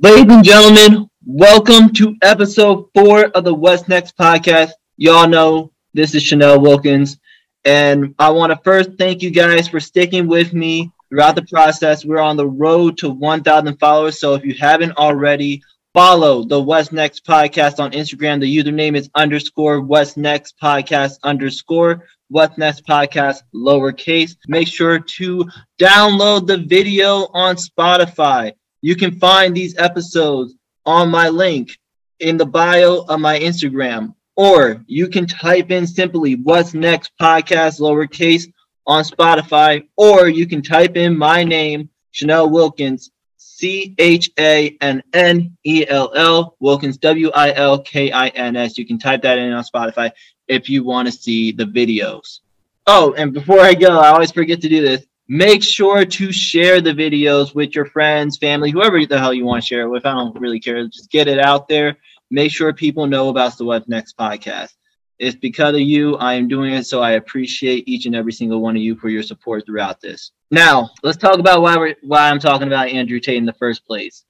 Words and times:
Ladies 0.00 0.34
and 0.34 0.44
gentlemen, 0.44 1.08
welcome 1.24 1.88
to 1.92 2.16
episode 2.20 2.88
four 2.96 3.26
of 3.26 3.44
the 3.44 3.54
What's 3.54 3.86
Next 3.86 4.16
podcast. 4.18 4.72
Y'all 4.96 5.28
know 5.28 5.70
this 5.94 6.16
is 6.16 6.24
Channell 6.24 6.60
Wilkins, 6.60 7.16
and 7.64 8.12
I 8.18 8.30
want 8.30 8.50
to 8.50 8.58
first 8.64 8.90
thank 8.98 9.22
you 9.22 9.30
guys 9.30 9.68
for 9.68 9.78
sticking 9.78 10.26
with 10.26 10.52
me 10.52 10.90
throughout 11.08 11.36
the 11.36 11.46
process. 11.46 12.04
We're 12.04 12.18
on 12.18 12.36
the 12.36 12.48
road 12.48 12.98
to 12.98 13.08
1,000 13.08 13.76
followers, 13.78 14.18
so 14.18 14.34
if 14.34 14.44
you 14.44 14.54
haven't 14.54 14.96
already, 14.98 15.62
follow 15.94 16.42
the 16.42 16.60
What's 16.60 16.90
Next 16.90 17.24
podcast 17.24 17.78
on 17.78 17.92
Instagram. 17.92 18.40
The 18.40 18.58
username 18.58 18.96
is 18.96 19.08
underscore 19.14 19.80
West 19.80 20.16
Next 20.16 20.58
podcast 20.60 21.18
underscore 21.22 22.04
What's 22.30 22.58
Next 22.58 22.84
podcast 22.84 23.42
lowercase. 23.54 24.36
Make 24.48 24.66
sure 24.66 24.98
to 24.98 25.48
download 25.78 26.48
the 26.48 26.58
video 26.58 27.28
on 27.32 27.54
Spotify. 27.54 28.54
You 28.84 28.96
can 28.96 29.18
find 29.18 29.56
these 29.56 29.78
episodes 29.78 30.56
on 30.84 31.08
my 31.08 31.30
link 31.30 31.78
in 32.20 32.36
the 32.36 32.44
bio 32.44 32.98
of 33.08 33.18
my 33.18 33.40
Instagram, 33.40 34.14
or 34.36 34.84
you 34.86 35.08
can 35.08 35.24
type 35.26 35.70
in 35.70 35.86
simply 35.86 36.34
What's 36.34 36.74
Next 36.74 37.12
podcast 37.18 37.80
lowercase 37.80 38.52
on 38.86 39.02
Spotify, 39.02 39.88
or 39.96 40.28
you 40.28 40.46
can 40.46 40.60
type 40.60 40.98
in 40.98 41.16
my 41.16 41.44
name, 41.44 41.88
Channell 42.12 42.50
Wilkins, 42.50 43.10
C 43.38 43.94
H 43.96 44.30
A 44.38 44.76
N 44.82 45.02
N 45.14 45.56
E 45.64 45.86
L 45.88 46.12
L, 46.14 46.54
Wilkins, 46.60 46.98
W 46.98 47.30
I 47.34 47.54
L 47.54 47.78
K 47.80 48.12
I 48.12 48.28
N 48.28 48.54
S. 48.54 48.76
You 48.76 48.84
can 48.84 48.98
type 48.98 49.22
that 49.22 49.38
in 49.38 49.50
on 49.50 49.64
Spotify 49.64 50.10
if 50.46 50.68
you 50.68 50.84
want 50.84 51.08
to 51.08 51.12
see 51.12 51.52
the 51.52 51.64
videos. 51.64 52.40
Oh, 52.86 53.14
and 53.16 53.32
before 53.32 53.60
I 53.60 53.72
go, 53.72 53.98
I 53.98 54.10
always 54.10 54.30
forget 54.30 54.60
to 54.60 54.68
do 54.68 54.82
this. 54.82 55.06
Make 55.28 55.62
sure 55.62 56.04
to 56.04 56.32
share 56.32 56.82
the 56.82 56.92
videos 56.92 57.54
with 57.54 57.74
your 57.74 57.86
friends, 57.86 58.36
family, 58.36 58.70
whoever 58.70 59.04
the 59.06 59.18
hell 59.18 59.32
you 59.32 59.46
want 59.46 59.62
to 59.62 59.66
share 59.66 59.82
it 59.82 59.88
with. 59.88 60.04
I 60.04 60.12
don't 60.12 60.38
really 60.38 60.60
care. 60.60 60.86
Just 60.86 61.10
get 61.10 61.28
it 61.28 61.38
out 61.38 61.66
there. 61.66 61.96
Make 62.30 62.52
sure 62.52 62.72
people 62.74 63.06
know 63.06 63.30
about 63.30 63.56
the 63.56 63.64
What's 63.64 63.88
Next 63.88 64.18
podcast. 64.18 64.74
It's 65.18 65.36
because 65.36 65.74
of 65.74 65.80
you 65.80 66.16
I 66.16 66.34
am 66.34 66.48
doing 66.48 66.74
it, 66.74 66.86
so 66.86 67.00
I 67.00 67.12
appreciate 67.12 67.88
each 67.88 68.04
and 68.04 68.14
every 68.14 68.32
single 68.32 68.60
one 68.60 68.76
of 68.76 68.82
you 68.82 68.96
for 68.96 69.08
your 69.08 69.22
support 69.22 69.64
throughout 69.64 70.00
this. 70.00 70.32
Now, 70.50 70.90
let's 71.02 71.16
talk 71.16 71.38
about 71.38 71.62
why 71.62 71.76
we're 71.76 71.94
why 72.02 72.28
I'm 72.28 72.38
talking 72.38 72.66
about 72.66 72.88
Andrew 72.88 73.20
Tate 73.20 73.38
in 73.38 73.46
the 73.46 73.52
first 73.54 73.86
place. 73.86 74.24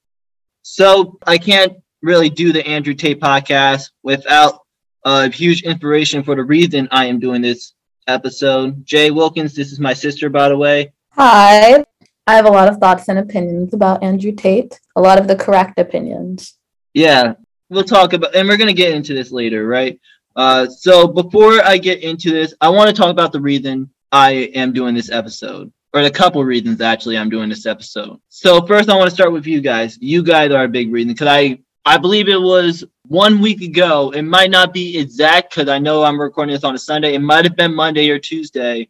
So 0.63 1.19
I 1.27 1.39
can't 1.39 1.75
really 2.03 2.31
do 2.31 2.53
the 2.53 2.67
Andrew 2.67 2.95
Tate 2.95 3.21
podcast 3.21 3.91
without 4.03 4.61
a 5.05 5.31
huge 5.31 5.63
inspiration 5.65 6.23
for 6.23 6.35
the 6.35 6.45
reason 6.45 6.89
I 6.91 7.07
am 7.07 7.19
doing 7.21 7.43
this 7.43 7.74
episode. 8.07 8.85
Jai 8.87 9.11
Wilkins, 9.11 9.55
this 9.55 9.73
is 9.73 9.81
my 9.81 9.95
sister, 9.95 10.29
by 10.29 10.49
the 10.49 10.57
way. 10.57 10.93
Hi. 11.11 11.85
I 12.27 12.35
have 12.37 12.47
a 12.47 12.51
lot 12.51 12.69
of 12.69 12.79
thoughts 12.79 13.09
and 13.09 13.19
opinions 13.19 13.75
about 13.75 14.03
Andrew 14.03 14.33
Tate, 14.33 14.81
a 14.97 15.01
lot 15.01 15.19
of 15.19 15.29
the 15.29 15.37
correct 15.37 15.79
opinions. 15.79 16.55
Yeah, 16.95 17.35
we'll 17.69 17.85
talk 17.85 18.15
about, 18.15 18.35
and 18.35 18.49
we're 18.49 18.57
going 18.57 18.69
to 18.69 18.73
get 18.75 18.95
into 18.95 19.13
this 19.13 19.31
later, 19.31 19.67
right? 19.67 20.01
Uh, 20.35 20.67
so 20.67 21.07
before 21.07 21.63
I 21.63 21.77
get 21.77 22.03
into 22.03 22.31
this, 22.31 22.55
I 22.61 22.71
want 22.71 22.89
to 22.89 22.97
talk 22.97 23.11
about 23.11 23.33
the 23.33 23.41
reason 23.41 23.91
I 24.11 24.51
am 24.55 24.73
doing 24.73 24.95
this 24.95 25.11
episode, 25.11 25.71
or 25.93 26.03
the 26.03 26.11
couple 26.11 26.43
reasons 26.45 26.81
actually 26.81 27.19
I'm 27.19 27.29
doing 27.29 27.49
this 27.49 27.67
episode. 27.67 28.19
So 28.31 28.65
first, 28.67 28.89
I 28.89 28.97
want 28.97 29.11
to 29.11 29.15
start 29.15 29.33
with 29.33 29.47
you 29.47 29.61
guys. 29.61 29.99
You 30.01 30.23
guys 30.23 30.51
are 30.51 30.65
a 30.65 30.69
big 30.69 30.93
reason 30.93 31.13
because 31.13 31.29
I 31.29 31.59
I 31.85 31.99
believe 31.99 32.29
it 32.29 32.41
was 32.41 32.85
one 33.07 33.41
week 33.41 33.61
ago. 33.61 34.11
It 34.11 34.23
might 34.23 34.51
not 34.51 34.73
be 34.73 34.99
exact 34.99 35.55
because 35.55 35.69
I 35.69 35.79
know 35.79 36.03
I'm 36.03 36.21
recording 36.21 36.55
this 36.55 36.65
on 36.65 36.75
a 36.75 36.79
Sunday. 36.79 37.15
It 37.15 37.21
might 37.21 37.45
have 37.45 37.57
been 37.57 37.75
Monday 37.75 38.09
or 38.11 38.19
Tuesday 38.19 38.89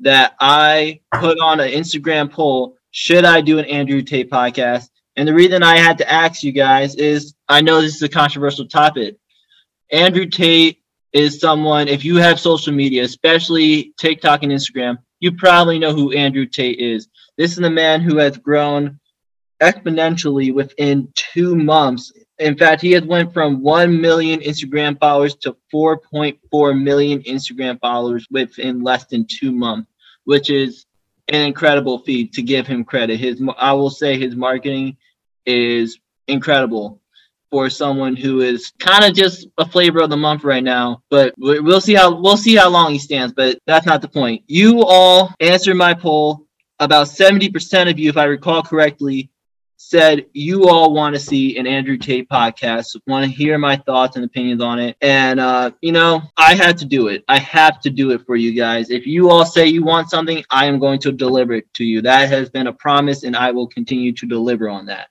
that 0.00 0.34
I 0.40 1.00
put 1.14 1.38
on 1.40 1.60
an 1.60 1.70
Instagram 1.70 2.30
poll 2.30 2.76
should 2.98 3.26
I 3.26 3.42
do 3.42 3.58
an 3.58 3.66
Andrew 3.66 4.00
Tate 4.00 4.30
podcast? 4.30 4.88
And 5.16 5.28
the 5.28 5.34
reason 5.34 5.62
I 5.62 5.76
had 5.76 5.98
to 5.98 6.10
ask 6.10 6.42
you 6.42 6.50
guys 6.50 6.94
is 6.94 7.34
I 7.46 7.60
know 7.60 7.82
this 7.82 7.94
is 7.94 8.02
a 8.02 8.08
controversial 8.08 8.66
topic. 8.66 9.16
Andrew 9.92 10.24
Tate 10.24 10.78
is 11.12 11.38
someone, 11.38 11.88
if 11.88 12.06
you 12.06 12.16
have 12.16 12.40
social 12.40 12.72
media, 12.72 13.04
especially 13.04 13.92
TikTok 13.98 14.44
and 14.44 14.52
Instagram, 14.52 14.96
you 15.20 15.32
probably 15.32 15.78
know 15.78 15.92
who 15.92 16.12
Andrew 16.12 16.46
Tate 16.46 16.78
is. 16.78 17.08
This 17.36 17.52
is 17.52 17.58
the 17.58 17.68
man 17.68 18.00
who 18.00 18.16
has 18.16 18.38
grown 18.38 18.98
exponentially 19.60 20.54
within 20.54 21.12
two 21.14 21.54
months. 21.54 22.12
In 22.38 22.56
fact, 22.56 22.82
he 22.82 22.92
has 22.92 23.02
went 23.02 23.32
from 23.32 23.62
1 23.62 24.00
million 24.00 24.40
Instagram 24.40 24.98
followers 24.98 25.34
to 25.36 25.56
4.4 25.72 26.82
million 26.82 27.22
Instagram 27.22 27.80
followers 27.80 28.26
within 28.30 28.82
less 28.82 29.06
than 29.06 29.26
two 29.26 29.52
months, 29.52 29.90
which 30.24 30.50
is 30.50 30.84
an 31.28 31.42
incredible 31.42 31.98
feat 32.00 32.32
to 32.34 32.42
give 32.42 32.66
him 32.66 32.84
credit. 32.84 33.18
His, 33.18 33.42
I 33.58 33.72
will 33.72 33.90
say 33.90 34.18
his 34.18 34.36
marketing 34.36 34.96
is 35.46 35.98
incredible 36.28 37.00
for 37.50 37.70
someone 37.70 38.16
who 38.16 38.40
is 38.40 38.72
kind 38.78 39.04
of 39.04 39.14
just 39.14 39.46
a 39.58 39.66
flavor 39.66 40.00
of 40.00 40.10
the 40.10 40.16
month 40.16 40.44
right 40.44 40.62
now. 40.64 41.02
But 41.08 41.34
we'll 41.38 41.80
see 41.80 41.94
how 41.94 42.20
we'll 42.20 42.36
see 42.36 42.56
how 42.56 42.68
long 42.68 42.92
he 42.92 42.98
stands. 42.98 43.32
But 43.32 43.58
that's 43.66 43.86
not 43.86 44.02
the 44.02 44.08
point. 44.08 44.42
You 44.46 44.84
all 44.84 45.32
answered 45.40 45.76
my 45.76 45.94
poll. 45.94 46.42
About 46.78 47.06
70% 47.06 47.90
of 47.90 47.98
you, 47.98 48.10
if 48.10 48.18
I 48.18 48.24
recall 48.24 48.62
correctly, 48.62 49.30
said 49.76 50.26
you 50.32 50.68
all 50.68 50.92
want 50.92 51.14
to 51.14 51.20
see 51.20 51.58
an 51.58 51.66
Andrew 51.66 51.96
Tate 51.96 52.28
podcast, 52.28 52.96
want 53.06 53.24
to 53.24 53.30
hear 53.30 53.58
my 53.58 53.76
thoughts 53.76 54.16
and 54.16 54.24
opinions 54.24 54.62
on 54.62 54.78
it. 54.78 54.96
And, 55.00 55.38
uh, 55.38 55.70
you 55.80 55.92
know, 55.92 56.22
I 56.36 56.54
had 56.54 56.78
to 56.78 56.84
do 56.84 57.08
it. 57.08 57.24
I 57.28 57.38
have 57.38 57.80
to 57.82 57.90
do 57.90 58.10
it 58.10 58.24
for 58.26 58.36
you 58.36 58.52
guys. 58.52 58.90
If 58.90 59.06
you 59.06 59.30
all 59.30 59.44
say 59.44 59.66
you 59.66 59.84
want 59.84 60.10
something, 60.10 60.44
I 60.50 60.66
am 60.66 60.78
going 60.78 60.98
to 61.00 61.12
deliver 61.12 61.52
it 61.54 61.72
to 61.74 61.84
you. 61.84 62.02
That 62.02 62.28
has 62.30 62.50
been 62.50 62.66
a 62.66 62.72
promise, 62.72 63.22
and 63.22 63.36
I 63.36 63.50
will 63.50 63.66
continue 63.66 64.12
to 64.12 64.26
deliver 64.26 64.68
on 64.68 64.86
that. 64.86 65.08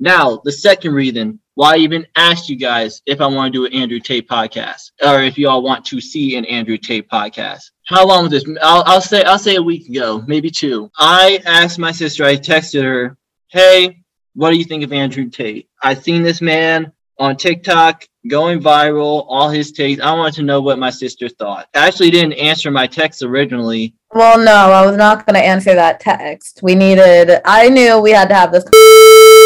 Now, 0.00 0.40
the 0.44 0.52
second 0.52 0.94
reason 0.94 1.40
why 1.54 1.74
I 1.74 1.78
even 1.78 2.06
asked 2.16 2.48
you 2.48 2.56
guys 2.56 3.02
if 3.04 3.20
I 3.20 3.26
want 3.26 3.52
to 3.52 3.58
do 3.58 3.66
an 3.66 3.74
Andrew 3.74 4.00
Tate 4.00 4.26
podcast 4.26 4.92
or 5.02 5.22
if 5.22 5.36
you 5.36 5.46
all 5.46 5.62
want 5.62 5.84
to 5.84 6.00
see 6.00 6.36
an 6.36 6.46
Andrew 6.46 6.78
Tate 6.78 7.08
podcast. 7.08 7.70
How 7.86 8.06
long 8.06 8.22
was 8.22 8.32
this? 8.32 8.56
I'll, 8.62 8.82
I'll 8.86 9.02
say 9.02 9.22
I'll 9.24 9.38
say 9.38 9.56
a 9.56 9.62
week 9.62 9.88
ago, 9.88 10.24
maybe 10.26 10.48
two. 10.48 10.90
I 10.98 11.42
asked 11.44 11.78
my 11.78 11.92
sister. 11.92 12.24
I 12.24 12.36
texted 12.36 12.82
her, 12.82 13.18
"Hey, 13.48 13.99
what 14.34 14.50
do 14.50 14.56
you 14.56 14.64
think 14.64 14.84
of 14.84 14.92
Andrew 14.92 15.28
Tate? 15.28 15.68
I've 15.82 16.02
seen 16.02 16.22
this 16.22 16.40
man 16.40 16.92
on 17.18 17.36
TikTok 17.36 18.04
going 18.28 18.60
viral, 18.60 19.26
all 19.28 19.48
his 19.48 19.72
takes. 19.72 20.00
I 20.00 20.12
wanted 20.14 20.34
to 20.34 20.42
know 20.42 20.60
what 20.60 20.78
my 20.78 20.90
sister 20.90 21.28
thought. 21.28 21.68
I 21.74 21.86
actually 21.86 22.10
didn't 22.10 22.34
answer 22.34 22.70
my 22.70 22.86
text 22.86 23.22
originally. 23.22 23.94
Well, 24.12 24.38
no, 24.38 24.72
I 24.72 24.84
was 24.86 24.96
not 24.96 25.26
going 25.26 25.34
to 25.34 25.46
answer 25.46 25.74
that 25.74 26.00
text. 26.00 26.60
We 26.62 26.74
needed, 26.74 27.40
I 27.44 27.68
knew 27.68 28.00
we 28.00 28.10
had 28.10 28.28
to 28.28 28.34
have 28.34 28.52
this 28.52 28.64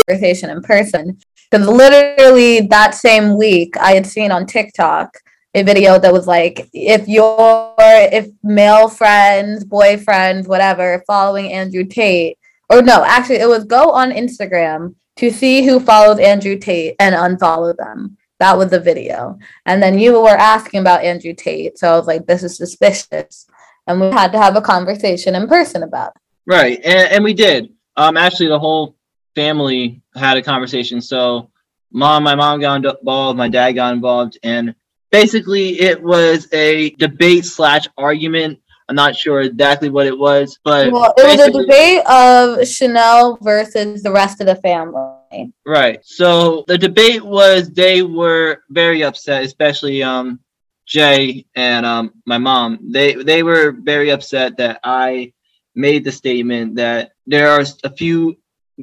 conversation 0.08 0.50
in 0.50 0.62
person 0.62 1.18
because 1.50 1.66
literally 1.66 2.66
that 2.68 2.94
same 2.94 3.36
week 3.36 3.76
I 3.76 3.92
had 3.92 4.06
seen 4.06 4.30
on 4.30 4.46
TikTok 4.46 5.16
a 5.54 5.62
video 5.62 5.98
that 5.98 6.12
was 6.12 6.26
like 6.26 6.68
if 6.72 7.06
your 7.06 7.74
if 7.78 8.28
male 8.42 8.88
friends, 8.88 9.64
boyfriends, 9.64 10.48
whatever, 10.48 11.04
following 11.06 11.52
Andrew 11.52 11.84
Tate, 11.84 12.38
or 12.70 12.82
no, 12.82 13.04
actually 13.04 13.36
it 13.36 13.48
was 13.48 13.64
go 13.64 13.90
on 13.90 14.10
Instagram 14.10 14.94
to 15.16 15.30
see 15.30 15.64
who 15.64 15.80
follows 15.80 16.18
Andrew 16.18 16.58
Tate 16.58 16.96
and 16.98 17.14
unfollow 17.14 17.76
them. 17.76 18.16
That 18.40 18.58
was 18.58 18.70
the 18.70 18.80
video. 18.80 19.38
And 19.64 19.82
then 19.82 19.98
you 19.98 20.20
were 20.20 20.28
asking 20.30 20.80
about 20.80 21.04
Andrew 21.04 21.34
Tate. 21.34 21.78
So 21.78 21.92
I 21.92 21.96
was 21.96 22.06
like, 22.06 22.26
this 22.26 22.42
is 22.42 22.56
suspicious. 22.56 23.46
And 23.86 24.00
we 24.00 24.08
had 24.08 24.32
to 24.32 24.38
have 24.38 24.56
a 24.56 24.60
conversation 24.60 25.34
in 25.34 25.46
person 25.46 25.82
about 25.82 26.12
it. 26.16 26.22
Right. 26.46 26.80
And, 26.84 27.12
and 27.12 27.24
we 27.24 27.34
did. 27.34 27.72
Um, 27.96 28.16
actually, 28.16 28.48
the 28.48 28.58
whole 28.58 28.96
family 29.34 30.02
had 30.16 30.36
a 30.36 30.42
conversation. 30.42 31.00
So, 31.00 31.50
mom, 31.92 32.24
my 32.24 32.34
mom 32.34 32.60
got 32.60 32.84
involved, 32.84 33.38
my 33.38 33.48
dad 33.48 33.72
got 33.72 33.94
involved, 33.94 34.38
and 34.42 34.74
basically 35.10 35.80
it 35.80 36.02
was 36.02 36.48
a 36.52 36.90
debate 36.90 37.44
slash 37.44 37.86
argument. 37.96 38.58
I'm 38.88 38.96
not 38.96 39.16
sure 39.16 39.40
exactly 39.40 39.88
what 39.88 40.06
it 40.06 40.18
was, 40.18 40.58
but 40.62 40.92
well, 40.92 41.14
it 41.16 41.24
was 41.24 41.40
a 41.40 41.50
debate 41.50 42.00
of 42.00 42.58
Channell 42.66 43.38
versus 43.42 44.02
the 44.02 44.12
rest 44.12 44.40
of 44.40 44.46
the 44.46 44.56
family. 44.56 45.52
Right. 45.66 46.00
So 46.04 46.64
the 46.68 46.76
debate 46.76 47.24
was 47.24 47.70
they 47.70 48.02
were 48.02 48.62
very 48.68 49.02
upset, 49.02 49.44
especially 49.44 50.02
um 50.02 50.40
Jai 50.86 51.44
and 51.54 51.86
um 51.86 52.12
my 52.26 52.38
mom. 52.38 52.78
They 52.92 53.14
they 53.14 53.42
were 53.42 53.72
very 53.72 54.10
upset 54.10 54.58
that 54.58 54.80
I 54.84 55.32
made 55.74 56.04
the 56.04 56.12
statement 56.12 56.76
that 56.76 57.12
there 57.26 57.48
are 57.50 57.64
a 57.84 57.90
few 57.90 58.36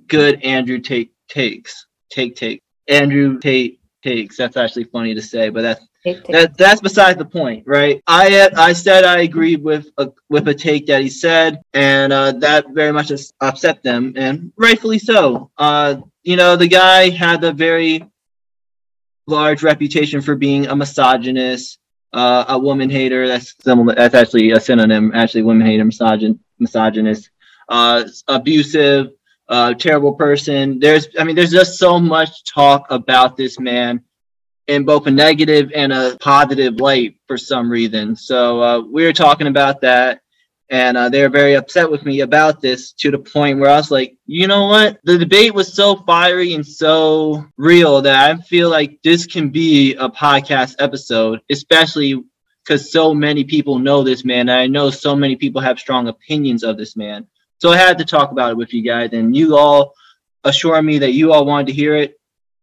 good 0.07 0.43
Andrew 0.43 0.79
Tate 0.79 1.13
takes. 1.27 1.85
Take 2.09 2.35
take. 2.35 2.63
Andrew 2.87 3.39
Tate 3.39 3.79
takes. 4.03 4.35
That's 4.35 4.57
actually 4.57 4.85
funny 4.85 5.13
to 5.13 5.21
say, 5.21 5.49
but 5.49 5.61
that's 5.61 5.85
that, 6.03 6.55
that's 6.57 6.81
beside 6.81 7.17
the 7.17 7.25
point, 7.25 7.63
right? 7.67 8.01
I 8.07 8.49
I 8.55 8.73
said 8.73 9.03
I 9.03 9.21
agreed 9.21 9.63
with 9.63 9.87
a 9.97 10.11
with 10.29 10.47
a 10.47 10.53
take 10.53 10.87
that 10.87 11.01
he 11.01 11.09
said, 11.09 11.61
and 11.73 12.11
uh, 12.11 12.31
that 12.33 12.69
very 12.69 12.91
much 12.91 13.11
upset 13.39 13.83
them, 13.83 14.13
and 14.15 14.51
rightfully 14.57 14.99
so. 14.99 15.51
Uh, 15.57 15.97
you 16.23 16.35
know, 16.35 16.55
the 16.55 16.67
guy 16.67 17.09
had 17.09 17.43
a 17.43 17.51
very 17.51 18.03
large 19.27 19.63
reputation 19.63 20.21
for 20.21 20.35
being 20.35 20.67
a 20.67 20.75
misogynist, 20.75 21.79
uh, 22.13 22.45
a 22.47 22.57
woman 22.57 22.89
hater. 22.89 23.27
That's 23.27 23.55
similar. 23.63 23.95
That's 23.95 24.15
actually 24.15 24.51
a 24.51 24.59
synonym. 24.59 25.11
Actually, 25.13 25.43
woman 25.43 25.65
hater, 25.65 25.85
misogyn, 25.85 26.39
misogynist, 26.59 27.29
uh, 27.69 28.03
abusive, 28.27 29.11
uh, 29.49 29.73
terrible 29.75 30.13
person. 30.13 30.79
There's, 30.79 31.07
I 31.19 31.23
mean, 31.23 31.35
there's 31.35 31.51
just 31.51 31.77
so 31.77 31.99
much 31.99 32.43
talk 32.43 32.87
about 32.89 33.37
this 33.37 33.59
man 33.59 34.03
in 34.71 34.85
both 34.85 35.05
a 35.05 35.11
negative 35.11 35.69
and 35.75 35.91
a 35.91 36.17
positive 36.21 36.75
light 36.75 37.17
for 37.27 37.37
some 37.37 37.69
reason. 37.69 38.15
So 38.15 38.61
uh, 38.63 38.79
we 38.79 39.03
were 39.03 39.11
talking 39.11 39.47
about 39.47 39.81
that, 39.81 40.21
and 40.69 40.95
uh, 40.95 41.09
they 41.09 41.21
were 41.21 41.29
very 41.29 41.55
upset 41.55 41.91
with 41.91 42.05
me 42.05 42.21
about 42.21 42.61
this 42.61 42.93
to 42.93 43.11
the 43.11 43.19
point 43.19 43.59
where 43.59 43.69
I 43.69 43.75
was 43.75 43.91
like, 43.91 44.15
you 44.27 44.47
know 44.47 44.67
what? 44.67 45.01
The 45.03 45.17
debate 45.17 45.53
was 45.53 45.73
so 45.73 45.97
fiery 46.07 46.53
and 46.53 46.65
so 46.65 47.45
real 47.57 48.01
that 48.01 48.29
I 48.29 48.41
feel 48.43 48.69
like 48.69 48.97
this 49.03 49.25
can 49.25 49.49
be 49.49 49.95
a 49.95 50.07
podcast 50.07 50.75
episode, 50.79 51.41
especially 51.49 52.23
because 52.63 52.93
so 52.93 53.13
many 53.13 53.43
people 53.43 53.77
know 53.77 54.03
this 54.03 54.23
man. 54.23 54.47
And 54.47 54.51
I 54.51 54.67
know 54.67 54.89
so 54.89 55.17
many 55.17 55.35
people 55.35 55.59
have 55.59 55.79
strong 55.79 56.07
opinions 56.07 56.63
of 56.63 56.77
this 56.77 56.95
man. 56.95 57.27
So 57.57 57.71
I 57.71 57.77
had 57.77 57.97
to 57.97 58.05
talk 58.05 58.31
about 58.31 58.51
it 58.51 58.57
with 58.57 58.73
you 58.73 58.83
guys, 58.83 59.09
and 59.11 59.35
you 59.35 59.57
all 59.57 59.93
assure 60.45 60.81
me 60.81 60.99
that 60.99 61.11
you 61.11 61.33
all 61.33 61.45
wanted 61.45 61.67
to 61.67 61.73
hear 61.73 61.97
it. 61.97 62.17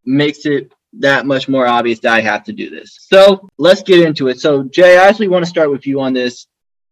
Makes 0.07 0.47
it 0.47 0.73
that 0.95 1.27
much 1.27 1.49
more 1.49 1.67
obvious 1.67 2.01
that 2.01 2.15
I 2.15 2.21
have 2.21 2.45
to 2.45 2.53
do 2.53 2.71
this. 2.71 2.97
So 3.01 3.49
let's 3.59 3.83
get 3.83 4.01
into 4.01 4.29
it. 4.29 4.41
So 4.41 4.65
Jai, 4.65 4.93
I 4.93 5.09
actually 5.09 5.29
want 5.29 5.45
to 5.45 5.49
start 5.49 5.71
with 5.71 5.87
you 5.87 6.01
on 6.01 6.13
this. 6.13 6.47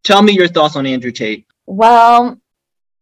Tell 0.04 0.22
me 0.22 0.32
your 0.32 0.48
thoughts 0.48 0.76
on 0.76 0.86
Andrew 0.86 1.10
Tate. 1.10 1.46
Well, 1.66 2.40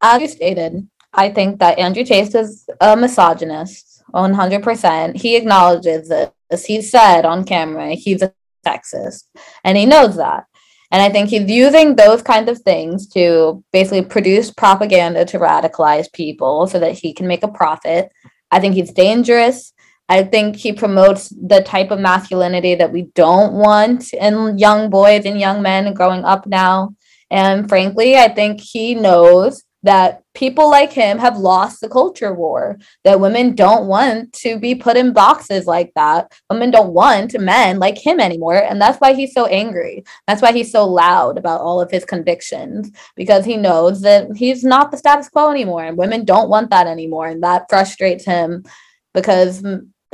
as 0.00 0.22
you 0.22 0.28
stated, 0.28 0.88
I 1.12 1.30
think 1.30 1.58
that 1.60 1.78
Andrew 1.78 2.04
Tate 2.04 2.34
is 2.34 2.66
a 2.80 2.96
misogynist, 2.96 4.02
100%. 4.14 5.16
He 5.16 5.36
acknowledges 5.36 6.10
it. 6.10 6.32
As 6.50 6.64
he 6.64 6.82
said 6.82 7.24
on 7.24 7.44
camera, 7.44 7.94
he's 7.94 8.22
a 8.22 8.32
sexist, 8.64 9.24
and 9.64 9.76
he 9.76 9.86
knows 9.86 10.16
that. 10.16 10.44
And 10.90 11.02
I 11.02 11.10
think 11.10 11.28
he's 11.28 11.50
using 11.50 11.96
those 11.96 12.22
kind 12.22 12.48
of 12.48 12.60
things 12.60 13.08
to 13.08 13.64
basically 13.72 14.02
produce 14.02 14.52
propaganda 14.52 15.24
to 15.24 15.38
radicalize 15.38 16.12
people 16.12 16.68
so 16.68 16.78
that 16.78 16.92
he 16.92 17.12
can 17.12 17.26
make 17.26 17.42
a 17.42 17.48
profit. 17.48 18.12
I 18.50 18.60
think 18.60 18.74
he's 18.74 18.92
dangerous. 18.92 19.72
I 20.08 20.22
think 20.24 20.56
he 20.56 20.72
promotes 20.72 21.30
the 21.30 21.62
type 21.62 21.90
of 21.90 21.98
masculinity 21.98 22.74
that 22.74 22.92
we 22.92 23.02
don't 23.14 23.54
want 23.54 24.12
in 24.12 24.58
young 24.58 24.90
boys 24.90 25.24
and 25.24 25.40
young 25.40 25.62
men 25.62 25.94
growing 25.94 26.24
up 26.24 26.46
now. 26.46 26.94
And 27.30 27.68
frankly, 27.68 28.16
I 28.16 28.28
think 28.28 28.60
he 28.60 28.94
knows 28.94 29.64
that 29.82 30.22
people 30.34 30.70
like 30.70 30.92
him 30.92 31.18
have 31.18 31.36
lost 31.36 31.80
the 31.80 31.88
culture 31.88 32.32
war, 32.32 32.78
that 33.04 33.20
women 33.20 33.54
don't 33.54 33.86
want 33.86 34.32
to 34.32 34.58
be 34.58 34.74
put 34.74 34.96
in 34.96 35.12
boxes 35.12 35.66
like 35.66 35.92
that. 35.94 36.32
Women 36.48 36.70
don't 36.70 36.94
want 36.94 37.38
men 37.38 37.78
like 37.78 37.98
him 37.98 38.18
anymore. 38.18 38.56
And 38.56 38.80
that's 38.80 38.98
why 38.98 39.12
he's 39.12 39.34
so 39.34 39.44
angry. 39.46 40.02
That's 40.26 40.40
why 40.40 40.52
he's 40.52 40.72
so 40.72 40.86
loud 40.86 41.36
about 41.36 41.60
all 41.60 41.82
of 41.82 41.90
his 41.90 42.06
convictions, 42.06 42.90
because 43.14 43.44
he 43.44 43.58
knows 43.58 44.00
that 44.02 44.34
he's 44.34 44.64
not 44.64 44.90
the 44.90 44.96
status 44.96 45.28
quo 45.28 45.50
anymore. 45.50 45.84
And 45.84 45.98
women 45.98 46.24
don't 46.24 46.48
want 46.48 46.70
that 46.70 46.86
anymore. 46.86 47.26
And 47.26 47.42
that 47.42 47.66
frustrates 47.68 48.24
him 48.24 48.64
because 49.12 49.62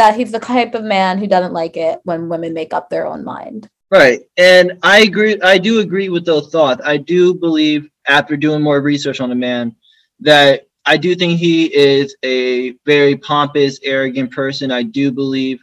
that 0.00 0.16
he's 0.16 0.32
the 0.32 0.40
type 0.40 0.74
of 0.74 0.82
man 0.82 1.18
who 1.18 1.26
doesn't 1.26 1.52
like 1.52 1.76
it 1.76 2.00
when 2.04 2.30
women 2.30 2.54
make 2.54 2.72
up 2.72 2.88
their 2.88 3.06
own 3.06 3.22
mind. 3.22 3.68
Right. 3.90 4.22
And 4.38 4.78
I 4.82 5.00
agree 5.00 5.38
I 5.42 5.58
do 5.58 5.80
agree 5.80 6.08
with 6.08 6.24
those 6.24 6.48
thoughts. 6.50 6.80
I 6.82 6.96
do 6.96 7.34
believe 7.34 7.90
after 8.06 8.34
doing 8.34 8.62
more 8.62 8.80
research 8.80 9.20
on 9.20 9.28
the 9.28 9.34
man 9.34 9.76
that 10.20 10.68
I 10.86 10.96
do 10.96 11.14
think 11.14 11.38
he 11.38 11.66
is 11.66 12.16
a 12.24 12.70
very 12.86 13.18
pompous, 13.18 13.78
arrogant 13.82 14.30
person. 14.30 14.72
I 14.72 14.84
do 14.84 15.12
believe 15.12 15.62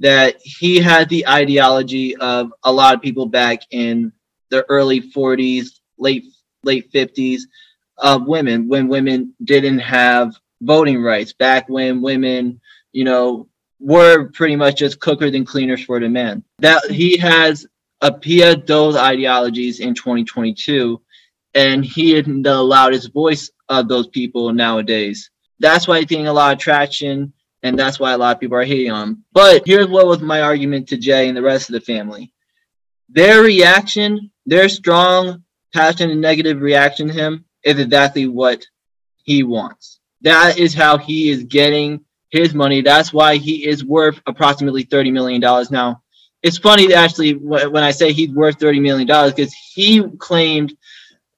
that 0.00 0.36
he 0.42 0.76
had 0.76 1.08
the 1.08 1.26
ideology 1.26 2.14
of 2.16 2.52
a 2.64 2.70
lot 2.70 2.94
of 2.94 3.00
people 3.00 3.24
back 3.24 3.60
in 3.70 4.12
the 4.50 4.66
early 4.68 5.00
40s, 5.00 5.80
late 5.96 6.24
late 6.62 6.92
50s 6.92 7.40
of 7.96 8.26
women 8.26 8.68
when 8.68 8.86
women 8.86 9.32
didn't 9.44 9.78
have 9.78 10.34
voting 10.60 11.02
rights 11.02 11.32
back 11.32 11.70
when 11.70 12.02
women, 12.02 12.60
you 12.92 13.04
know, 13.04 13.48
were 13.80 14.28
pretty 14.30 14.56
much 14.56 14.78
just 14.78 15.00
cookers 15.00 15.34
and 15.34 15.46
cleaners 15.46 15.84
for 15.84 16.00
the 16.00 16.08
men. 16.08 16.44
That 16.58 16.90
he 16.90 17.16
has 17.18 17.66
appeared 18.00 18.66
those 18.66 18.96
ideologies 18.96 19.80
in 19.80 19.94
2022 19.94 21.00
and 21.54 21.84
he 21.84 22.14
isn't 22.14 22.42
the 22.42 22.62
loudest 22.62 23.12
voice 23.12 23.50
of 23.68 23.88
those 23.88 24.06
people 24.06 24.52
nowadays. 24.52 25.30
That's 25.58 25.88
why 25.88 25.98
he's 25.98 26.06
getting 26.06 26.28
a 26.28 26.32
lot 26.32 26.52
of 26.52 26.58
traction, 26.58 27.32
and 27.62 27.78
that's 27.78 27.98
why 27.98 28.12
a 28.12 28.18
lot 28.18 28.36
of 28.36 28.40
people 28.40 28.56
are 28.56 28.64
hating 28.64 28.92
on 28.92 29.08
him. 29.08 29.24
But 29.32 29.62
here's 29.66 29.88
what 29.88 30.06
was 30.06 30.20
my 30.20 30.42
argument 30.42 30.88
to 30.88 30.96
Jai 30.96 31.22
and 31.22 31.36
the 31.36 31.42
rest 31.42 31.68
of 31.68 31.72
the 31.72 31.80
family. 31.80 32.32
Their 33.08 33.42
reaction, 33.42 34.30
their 34.46 34.68
strong, 34.68 35.42
passionate, 35.74 36.16
negative 36.16 36.60
reaction 36.60 37.08
to 37.08 37.14
him 37.14 37.44
is 37.64 37.78
exactly 37.78 38.26
what 38.26 38.64
he 39.16 39.42
wants. 39.42 39.98
That 40.20 40.58
is 40.58 40.74
how 40.74 40.98
he 40.98 41.30
is 41.30 41.44
getting 41.44 42.04
his 42.30 42.54
money. 42.54 42.80
That's 42.80 43.12
why 43.12 43.36
he 43.36 43.66
is 43.66 43.84
worth 43.84 44.20
approximately 44.26 44.84
$30 44.84 45.12
million 45.12 45.40
now. 45.70 46.02
It's 46.42 46.58
funny 46.58 46.94
actually 46.94 47.34
when 47.34 47.82
I 47.82 47.90
say 47.90 48.12
he's 48.12 48.30
worth 48.30 48.58
$30 48.58 48.80
million 48.80 49.06
because 49.30 49.52
he 49.74 50.02
claimed 50.18 50.76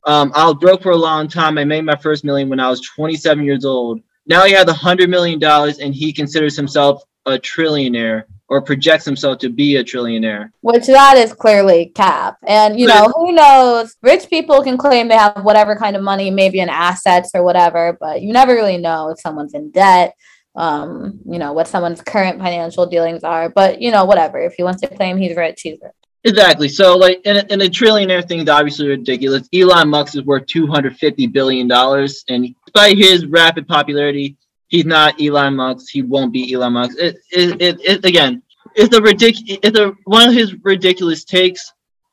um, 0.06 0.32
I 0.34 0.46
was 0.46 0.56
broke 0.56 0.82
for 0.82 0.92
a 0.92 0.96
long 0.96 1.28
time. 1.28 1.58
I 1.58 1.64
made 1.64 1.84
my 1.84 1.96
first 1.96 2.24
million 2.24 2.48
when 2.48 2.60
I 2.60 2.68
was 2.68 2.80
27 2.80 3.44
years 3.44 3.64
old. 3.64 4.00
Now 4.26 4.44
he 4.44 4.52
has 4.52 4.68
a 4.68 4.72
hundred 4.72 5.10
million 5.10 5.38
dollars, 5.38 5.78
and 5.78 5.94
he 5.94 6.12
considers 6.12 6.56
himself 6.56 7.02
a 7.26 7.32
trillionaire 7.32 8.24
or 8.48 8.62
projects 8.62 9.04
himself 9.04 9.38
to 9.38 9.48
be 9.48 9.76
a 9.76 9.84
trillionaire. 9.84 10.50
Which 10.62 10.86
that 10.86 11.16
is 11.16 11.32
clearly 11.32 11.86
cap. 11.94 12.38
And 12.46 12.78
you 12.78 12.86
know, 12.86 13.12
who 13.14 13.32
knows? 13.32 13.96
Rich 14.02 14.28
people 14.30 14.62
can 14.62 14.78
claim 14.78 15.08
they 15.08 15.16
have 15.16 15.44
whatever 15.44 15.76
kind 15.76 15.96
of 15.96 16.02
money, 16.02 16.30
maybe 16.30 16.60
in 16.60 16.68
assets 16.68 17.30
or 17.34 17.42
whatever, 17.42 17.96
but 18.00 18.22
you 18.22 18.32
never 18.32 18.54
really 18.54 18.78
know 18.78 19.10
if 19.10 19.20
someone's 19.20 19.54
in 19.54 19.70
debt. 19.70 20.14
Um, 20.56 21.20
you 21.24 21.38
know, 21.38 21.52
what 21.52 21.68
someone's 21.68 22.00
current 22.00 22.38
financial 22.38 22.84
dealings 22.86 23.22
are. 23.22 23.48
But 23.48 23.80
you 23.80 23.90
know, 23.92 24.04
whatever. 24.04 24.38
If 24.38 24.54
he 24.54 24.62
wants 24.62 24.80
to 24.80 24.88
claim 24.88 25.16
he's 25.16 25.36
rich, 25.36 25.62
he's 25.62 25.78
rich. 25.80 25.92
Exactly. 26.24 26.68
So, 26.68 26.96
like, 26.98 27.22
in 27.24 27.36
a, 27.36 27.64
a 27.64 27.68
trillionaire 27.70 28.26
thing 28.26 28.40
is 28.40 28.48
obviously 28.48 28.88
ridiculous. 28.88 29.48
Elon 29.54 29.88
Musk 29.88 30.16
is 30.16 30.22
worth 30.24 30.46
two 30.46 30.66
hundred 30.66 30.96
fifty 30.96 31.26
billion 31.26 31.66
dollars, 31.68 32.24
and 32.28 32.54
despite 32.66 32.98
his 32.98 33.26
rapid 33.26 33.66
popularity, 33.66 34.36
he's 34.68 34.84
not 34.84 35.20
Elon 35.22 35.56
Musk. 35.56 35.86
He 35.90 36.02
won't 36.02 36.32
be 36.32 36.52
Elon 36.52 36.74
Musk. 36.74 36.98
It, 36.98 37.16
it, 37.30 37.62
it, 37.62 37.80
it 37.80 38.04
again, 38.04 38.42
it's 38.74 38.94
a 38.94 39.00
ridiculous. 39.00 39.58
It's 39.62 39.78
a 39.78 39.94
one 40.04 40.28
of 40.28 40.34
his 40.34 40.54
ridiculous 40.62 41.24
takes. 41.24 41.72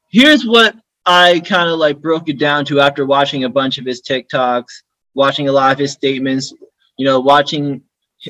Here's 0.09 0.45
what 0.45 0.75
I 1.05 1.41
kind 1.41 1.69
of 1.69 1.79
like 1.79 1.99
broke 1.99 2.29
it 2.29 2.39
down 2.39 2.65
to 2.65 2.79
after 2.79 3.05
watching 3.05 3.43
a 3.43 3.49
bunch 3.49 3.77
of 3.77 3.85
his 3.85 4.01
TikToks, 4.01 4.83
watching 5.15 5.49
a 5.49 5.51
lot 5.51 5.73
of 5.73 5.79
his 5.79 5.91
statements, 5.91 6.53
you 6.97 7.05
know, 7.05 7.19
watching 7.19 7.81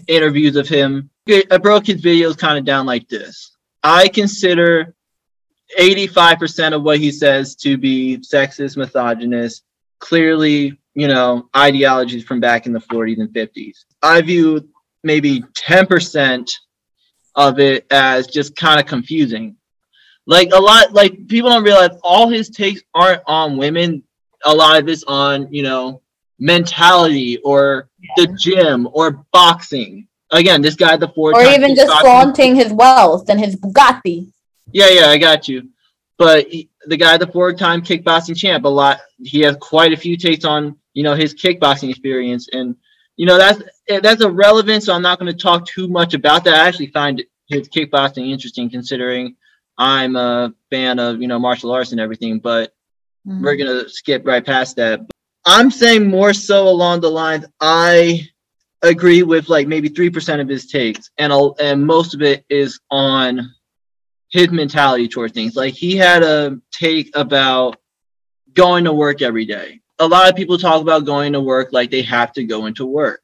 interviews 0.07 0.55
of 0.55 0.67
him. 0.67 1.09
I 1.29 1.57
broke 1.57 1.87
his 1.87 2.01
videos 2.01 2.37
kind 2.37 2.57
of 2.57 2.65
down 2.65 2.85
like 2.85 3.07
this. 3.09 3.55
I 3.83 4.07
consider 4.07 4.95
85% 5.79 6.73
of 6.73 6.83
what 6.83 6.99
he 6.99 7.11
says 7.11 7.55
to 7.57 7.77
be 7.77 8.17
sexist, 8.17 8.77
misogynist, 8.77 9.63
clearly, 9.99 10.79
you 10.93 11.07
know, 11.07 11.49
ideologies 11.55 12.23
from 12.23 12.39
back 12.39 12.65
in 12.65 12.73
the 12.73 12.79
40s 12.79 13.19
and 13.19 13.29
50s. 13.29 13.85
I 14.01 14.21
view 14.21 14.69
maybe 15.03 15.41
10% 15.41 16.51
of 17.35 17.59
it 17.59 17.85
as 17.91 18.27
just 18.27 18.55
kind 18.55 18.79
of 18.79 18.85
confusing. 18.85 19.55
Like 20.25 20.51
a 20.51 20.59
lot, 20.59 20.93
like 20.93 21.27
people 21.27 21.49
don't 21.49 21.63
realize 21.63 21.97
all 22.03 22.29
his 22.29 22.49
takes 22.49 22.81
aren't 22.93 23.21
on 23.27 23.57
women. 23.57 24.03
A 24.45 24.53
lot 24.53 24.79
of 24.79 24.87
it's 24.89 25.03
on, 25.03 25.51
you 25.53 25.63
know, 25.63 26.01
mentality 26.39 27.37
or 27.37 27.86
the 28.15 28.35
gym 28.39 28.87
or 28.91 29.25
boxing. 29.31 30.07
Again, 30.31 30.61
this 30.61 30.75
guy, 30.75 30.97
the 30.97 31.07
four, 31.09 31.33
or 31.33 31.43
even 31.43 31.75
just 31.75 31.91
flaunting 32.01 32.55
his 32.55 32.73
wealth 32.73 33.29
and 33.29 33.39
his 33.39 33.55
Bugatti. 33.55 34.31
Yeah, 34.73 34.89
yeah, 34.89 35.07
I 35.07 35.17
got 35.17 35.47
you. 35.47 35.69
But 36.17 36.47
he, 36.47 36.69
the 36.85 36.97
guy, 36.97 37.17
the 37.17 37.27
four-time 37.27 37.81
kickboxing 37.81 38.35
champ, 38.35 38.65
a 38.65 38.69
lot. 38.69 38.99
He 39.23 39.41
has 39.41 39.55
quite 39.57 39.93
a 39.93 39.97
few 39.97 40.17
takes 40.17 40.45
on 40.45 40.77
you 40.93 41.03
know 41.03 41.15
his 41.15 41.33
kickboxing 41.33 41.89
experience, 41.89 42.49
and 42.51 42.75
you 43.15 43.25
know 43.25 43.37
that's 43.37 43.61
that's 44.01 44.21
irrelevant. 44.21 44.83
So 44.83 44.93
I'm 44.93 45.01
not 45.01 45.19
going 45.19 45.31
to 45.31 45.37
talk 45.37 45.65
too 45.65 45.87
much 45.87 46.13
about 46.13 46.43
that. 46.43 46.55
I 46.55 46.67
actually 46.67 46.87
find 46.87 47.23
his 47.47 47.69
kickboxing 47.69 48.29
interesting, 48.29 48.69
considering 48.69 49.35
I'm 49.77 50.15
a 50.15 50.53
fan 50.69 50.99
of 50.99 51.21
you 51.21 51.27
know 51.27 51.39
martial 51.39 51.71
arts 51.71 51.91
and 51.91 52.01
everything. 52.01 52.39
But 52.39 52.73
mm-hmm. 53.25 53.43
we're 53.43 53.55
gonna 53.55 53.87
skip 53.87 54.25
right 54.25 54.45
past 54.45 54.75
that. 54.77 55.01
I'm 55.47 55.71
saying 55.71 56.09
more 56.09 56.33
so 56.33 56.67
along 56.67 56.99
the 56.99 57.09
lines 57.09 57.45
I 57.61 58.27
agree 58.81 59.23
with 59.23 59.47
like 59.47 59.65
maybe 59.65 59.87
three 59.87 60.09
percent 60.09 60.41
of 60.41 60.49
his 60.49 60.67
takes, 60.67 61.09
and 61.17 61.31
and 61.59 61.85
most 61.85 62.13
of 62.13 62.21
it 62.21 62.45
is 62.49 62.79
on 62.91 63.53
his 64.29 64.51
mentality 64.51 65.07
towards 65.07 65.33
things. 65.33 65.55
Like 65.55 65.73
he 65.73 65.95
had 65.95 66.21
a 66.21 66.59
take 66.71 67.15
about 67.15 67.77
going 68.53 68.83
to 68.83 68.93
work 68.93 69.21
every 69.21 69.45
day. 69.45 69.79
A 69.99 70.07
lot 70.07 70.29
of 70.29 70.35
people 70.35 70.57
talk 70.57 70.81
about 70.81 71.05
going 71.05 71.31
to 71.31 71.41
work 71.41 71.69
like 71.71 71.91
they 71.91 72.01
have 72.01 72.33
to 72.33 72.43
go 72.43 72.65
into 72.65 72.85
work. 72.85 73.21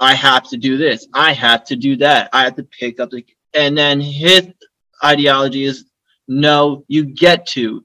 I 0.00 0.14
have 0.14 0.48
to 0.48 0.56
do 0.56 0.78
this. 0.78 1.06
I 1.12 1.34
have 1.34 1.64
to 1.64 1.76
do 1.76 1.96
that. 1.96 2.30
I 2.32 2.44
have 2.44 2.56
to 2.56 2.64
pick 2.64 2.98
up 2.98 3.10
the 3.10 3.24
and 3.52 3.76
then 3.76 4.00
his 4.00 4.48
ideology 5.04 5.64
is 5.64 5.84
no, 6.28 6.84
you 6.88 7.04
get 7.04 7.46
to 7.48 7.84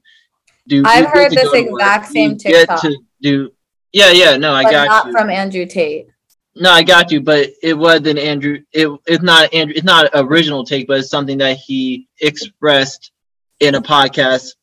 do. 0.68 0.84
I've 0.86 1.08
heard 1.08 1.32
this 1.32 1.54
exact 1.54 2.08
same 2.08 2.32
you 2.32 2.38
TikTok. 2.38 2.82
Get 2.82 2.92
to 2.92 2.98
do. 3.22 3.52
Yeah, 3.92 4.12
yeah. 4.12 4.38
No, 4.38 4.54
I 4.54 4.64
got 4.64 4.88
not 4.88 5.06
you. 5.08 5.12
from 5.12 5.30
Andrew 5.30 5.66
Tate. 5.66 6.08
No, 6.56 6.72
I 6.72 6.84
got 6.84 7.12
you, 7.12 7.22
but 7.22 7.50
it 7.64 7.74
wasn't 7.74 8.20
Andrew. 8.20 8.60
It 8.74 8.90
it's 9.06 9.24
not 9.24 9.54
Andrew. 9.54 9.74
It's 9.76 9.86
not 9.86 10.10
original 10.14 10.66
take, 10.66 10.88
but 10.88 11.00
it's 11.00 11.10
something 11.10 11.38
that 11.38 11.58
he 11.58 12.08
expressed 12.20 13.12
in 13.60 13.76
a 13.76 13.82
podcast 13.82 14.56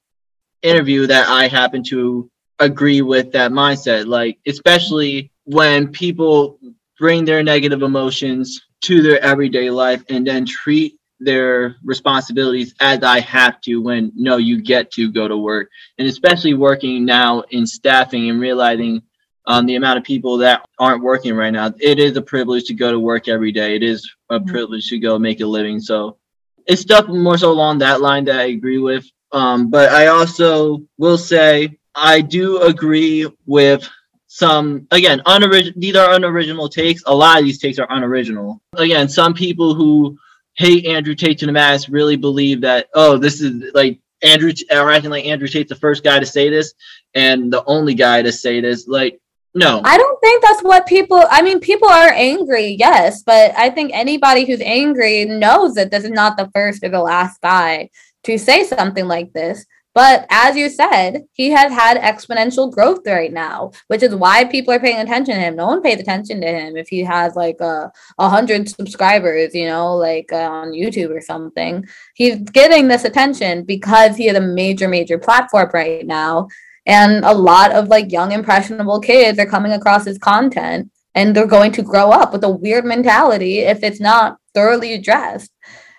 interview 0.63 1.07
that 1.07 1.29
I 1.29 1.49
happen 1.49 1.83
to 1.85 2.31
agree 2.59 3.01
with 3.03 3.33
that 3.33 3.53
mindset. 3.53 4.07
Like, 4.07 4.39
especially 4.47 5.31
when 5.45 5.89
people 5.89 6.59
bring 6.99 7.25
their 7.25 7.43
negative 7.43 7.83
emotions 7.83 8.61
to 8.83 9.03
their 9.03 9.23
everyday 9.23 9.71
life 9.71 10.05
and 10.09 10.27
then 10.27 10.45
treat 10.45 10.98
their 11.21 11.77
responsibilities 11.85 12.75
as 12.81 13.03
I 13.03 13.21
have 13.21 13.61
to 13.63 13.77
when 13.77 14.13
no, 14.15 14.37
you 14.37 14.61
get 14.63 14.91
to 14.93 15.11
go 15.11 15.29
to 15.29 15.37
work. 15.37 15.71
And 15.99 16.09
especially 16.09 16.55
working 16.55 17.05
now 17.05 17.43
in 17.51 17.67
staffing 17.67 18.31
and 18.31 18.41
realizing 18.41 19.03
um, 19.47 19.65
the 19.65 19.77
amount 19.77 19.99
of 19.99 20.05
people 20.05 20.37
that 20.39 20.65
aren't 20.79 21.03
working 21.03 21.35
right 21.35 21.51
now. 21.51 21.73
It 21.81 21.99
is 21.99 22.17
a 22.17 22.23
privilege 22.23 22.65
to 22.65 22.75
go 22.75 22.93
to 22.93 23.01
work 23.01 23.29
every 23.29 23.51
day. 23.51 23.75
It 23.75 23.83
is 23.83 24.09
a 24.31 24.39
mm-hmm. 24.39 24.49
privilege 24.49 24.89
to 24.91 24.99
go 24.99 25.19
make 25.19 25.41
a 25.41 25.47
living. 25.47 25.81
So 25.81 26.19
it's 26.67 26.83
stuff 26.83 27.09
more 27.09 27.39
so 27.39 27.51
along 27.51 27.79
that 27.79 28.03
line 28.03 28.27
that 28.27 28.39
I 28.39 28.45
agree 28.45 28.79
with. 28.79 29.07
Um, 29.33 29.71
but 29.71 29.91
I 29.91 30.09
also 30.09 30.83
will 30.99 31.19
say 31.19 31.79
I 31.95 32.21
do 32.21 32.61
agree 32.63 33.27
with 33.47 33.89
some 34.27 34.87
again 34.91 35.23
unoriginal 35.25 35.73
these 35.81 35.97
are 35.97 36.13
unoriginal 36.15 36.69
takes 36.69 37.03
a 37.07 37.15
lot 37.15 37.39
of 37.39 37.45
these 37.45 37.59
takes 37.59 37.79
are 37.79 37.91
unoriginal 37.91 38.61
again 38.77 39.09
some 39.09 39.33
people 39.33 39.75
who 39.75 40.19
hate 40.59 40.87
andrew 40.87 41.15
tate 41.15 41.39
to 41.39 41.47
the 41.47 41.53
max 41.53 41.89
really 41.89 42.17
believe 42.17 42.61
that 42.61 42.89
oh 42.95 43.17
this 43.17 43.41
is 43.41 43.73
like 43.75 43.99
andrew 44.23 44.53
or 44.73 44.91
acting 44.91 45.11
like 45.11 45.25
andrew 45.25 45.47
tate's 45.47 45.69
the 45.69 45.75
first 45.77 46.03
guy 46.03 46.19
to 46.19 46.27
say 46.27 46.51
this 46.51 46.75
and 47.15 47.53
the 47.53 47.65
only 47.67 47.95
guy 47.95 48.21
to 48.21 48.33
say 48.33 48.61
this 48.61 48.87
like 48.87 49.19
no. 49.55 49.81
I 49.83 49.97
don't 49.97 50.21
think 50.21 50.43
that's 50.43 50.63
what 50.63 50.87
people 50.87 51.25
i 51.31 51.41
mean 51.43 51.59
people 51.61 51.89
are 51.89 52.13
angry 52.13 52.77
yes 52.79 53.23
but 53.23 53.53
i 53.57 53.71
think 53.71 53.93
anybody 53.95 54.45
who's 54.45 54.61
angry 54.61 55.25
knows 55.25 55.75
that 55.75 55.91
this 55.91 56.05
is 56.05 56.11
not 56.11 56.37
the 56.37 56.51
first 56.55 56.85
or 56.85 56.91
the 56.91 57.01
last 57.01 57.41
guy 57.41 57.89
to 58.25 58.37
say 58.37 58.65
something 58.65 59.07
like 59.07 59.33
this 59.33 59.65
but 59.99 60.27
as 60.31 60.55
you 60.55 60.71
said, 60.71 61.25
he 61.33 61.51
has 61.51 61.73
had 61.73 61.97
exponential 62.01 62.71
growth 62.71 63.01
right 63.05 63.33
now, 63.33 63.73
which 63.89 64.05
is 64.05 64.15
why 64.15 64.45
people 64.45 64.73
are 64.73 64.79
paying 64.79 65.01
attention 65.01 65.35
to 65.35 65.41
him. 65.41 65.57
No 65.57 65.67
one 65.67 65.83
pays 65.83 65.99
attention 65.99 66.41
to 66.41 66.47
him 66.47 66.77
if 66.77 66.89
he 66.89 67.01
has 67.01 67.35
like 67.35 67.61
a, 67.61 67.91
a 68.17 68.29
hundred 68.29 68.69
subscribers, 68.69 69.57
you 69.57 69.67
know, 69.67 69.97
like 69.97 70.33
uh, 70.33 70.37
on 70.37 70.69
YouTube 70.69 71.11
or 71.11 71.21
something. 71.21 71.85
He's 72.15 72.39
getting 72.39 72.87
this 72.87 73.05
attention 73.05 73.65
because 73.65 74.17
he 74.17 74.27
has 74.27 74.37
a 74.37 74.41
major, 74.41 74.87
major 74.87 75.19
platform 75.19 75.69
right 75.75 76.07
now. 76.07 76.47
And 76.87 77.25
a 77.25 77.35
lot 77.35 77.73
of 77.73 77.89
like 77.89 78.13
young, 78.13 78.31
impressionable 78.31 79.01
kids 79.01 79.41
are 79.41 79.47
coming 79.47 79.73
across 79.73 80.05
his 80.05 80.19
content 80.19 80.93
and 81.17 81.35
they're 81.35 81.45
going 81.45 81.73
to 81.73 81.83
grow 81.83 82.13
up 82.13 82.33
with 82.33 82.45
a 82.45 82.49
weird 82.49 82.85
mentality 82.85 83.63
if 83.63 83.83
it's 83.83 83.99
not 83.99 84.39
thoroughly 84.55 84.95
addressed 84.95 85.51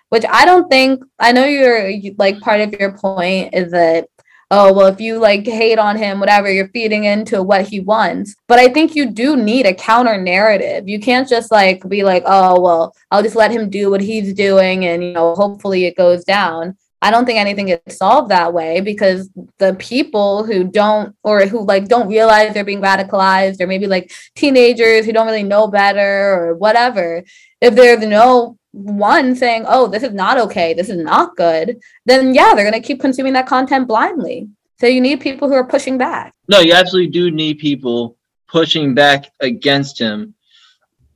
which 0.10 0.26
I 0.30 0.46
don't 0.46 0.70
think 0.70 1.04
I 1.20 1.32
know 1.32 1.46
you're 1.46 1.92
like 2.18 2.40
part 2.42 2.62
of 2.62 2.74
your 2.74 2.98
point 2.98 3.54
is 3.54 3.72
that 3.72 4.08
oh 4.52 4.74
well 4.74 4.88
if 4.88 5.00
you 5.00 5.20
like 5.20 5.46
hate 5.46 5.78
on 5.78 5.96
him 5.96 6.20
whatever 6.20 6.52
you're 6.52 6.70
feeding 6.70 7.06
into 7.06 7.42
what 7.42 7.68
he 7.68 7.80
wants. 7.80 8.36
But 8.48 8.60
i 8.60 8.68
think 8.68 8.96
you 8.96 9.12
do 9.12 9.36
need 9.36 9.66
a 9.66 9.74
counter 9.74 10.20
narrative. 10.20 10.88
You 10.88 11.00
can't 11.00 11.30
just 11.30 11.52
like 11.52 11.88
be 11.88 12.04
like 12.04 12.24
oh 12.26 12.60
well 12.60 12.96
i'll 13.12 13.24
just 13.24 13.36
let 13.36 13.52
him 13.52 13.70
do 13.70 13.90
what 13.90 14.02
he's 14.02 14.34
doing 14.34 14.86
and 14.86 15.04
you 15.04 15.14
know 15.14 15.36
hopefully 15.36 15.86
it 15.86 15.98
goes 15.98 16.24
down. 16.24 16.78
I 17.02 17.12
don't 17.12 17.26
think 17.26 17.40
anything 17.40 17.68
gets 17.68 17.98
solved 17.98 18.30
that 18.30 18.54
way 18.54 18.82
because 18.82 19.30
the 19.58 19.74
people 19.76 20.44
who 20.44 20.66
don't 20.66 21.16
or 21.24 21.46
who 21.46 21.64
like 21.64 21.88
don't 21.88 22.10
realize 22.10 22.54
they're 22.54 22.66
being 22.66 22.82
radicalized 22.82 23.62
or 23.62 23.68
maybe 23.68 23.88
like 23.88 24.12
teenagers 24.36 25.06
who 25.06 25.14
don't 25.14 25.28
really 25.28 25.44
know 25.44 25.68
better 25.68 26.34
or 26.34 26.56
whatever 26.56 27.24
if 27.62 27.74
there's 27.76 28.06
no 28.06 28.59
one 28.72 29.36
saying, 29.36 29.66
oh, 29.68 29.88
this 29.88 30.04
is 30.04 30.14
not 30.14 30.38
okay, 30.38 30.74
this 30.74 30.90
is 30.90 30.98
not 30.98 31.36
good, 31.36 31.80
then 32.06 32.34
yeah, 32.34 32.54
they're 32.54 32.70
going 32.70 32.82
to 32.82 32.88
keep 32.88 33.02
consuming 33.02 33.34
that 33.34 33.48
content 33.48 33.88
blindly. 33.88 34.50
So 34.80 34.88
you 34.88 35.02
need 35.02 35.20
people 35.20 35.48
who 35.48 35.56
are 35.56 35.68
pushing 35.68 35.98
back. 35.98 36.34
No, 36.48 36.60
you 36.60 36.74
absolutely 36.74 37.12
do 37.12 37.32
need 37.32 37.60
people 37.60 38.18
pushing 38.48 38.94
back 38.94 39.32
against 39.40 40.00
him. 40.00 40.36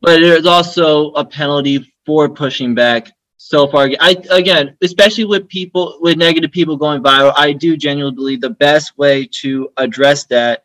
But 0.01 0.19
there's 0.19 0.45
also 0.45 1.11
a 1.11 1.23
penalty 1.23 1.93
for 2.05 2.27
pushing 2.27 2.75
back 2.75 3.09
so 3.37 3.67
far. 3.67 3.89
I 3.99 4.17
again, 4.31 4.75
especially 4.81 5.25
with 5.25 5.47
people 5.47 5.97
with 6.01 6.17
negative 6.17 6.51
people 6.51 6.75
going 6.75 7.01
viral, 7.01 7.33
I 7.35 7.53
do 7.53 7.77
genuinely 7.77 8.15
believe 8.15 8.41
the 8.41 8.49
best 8.49 8.97
way 8.97 9.27
to 9.41 9.69
address 9.77 10.25
that 10.25 10.62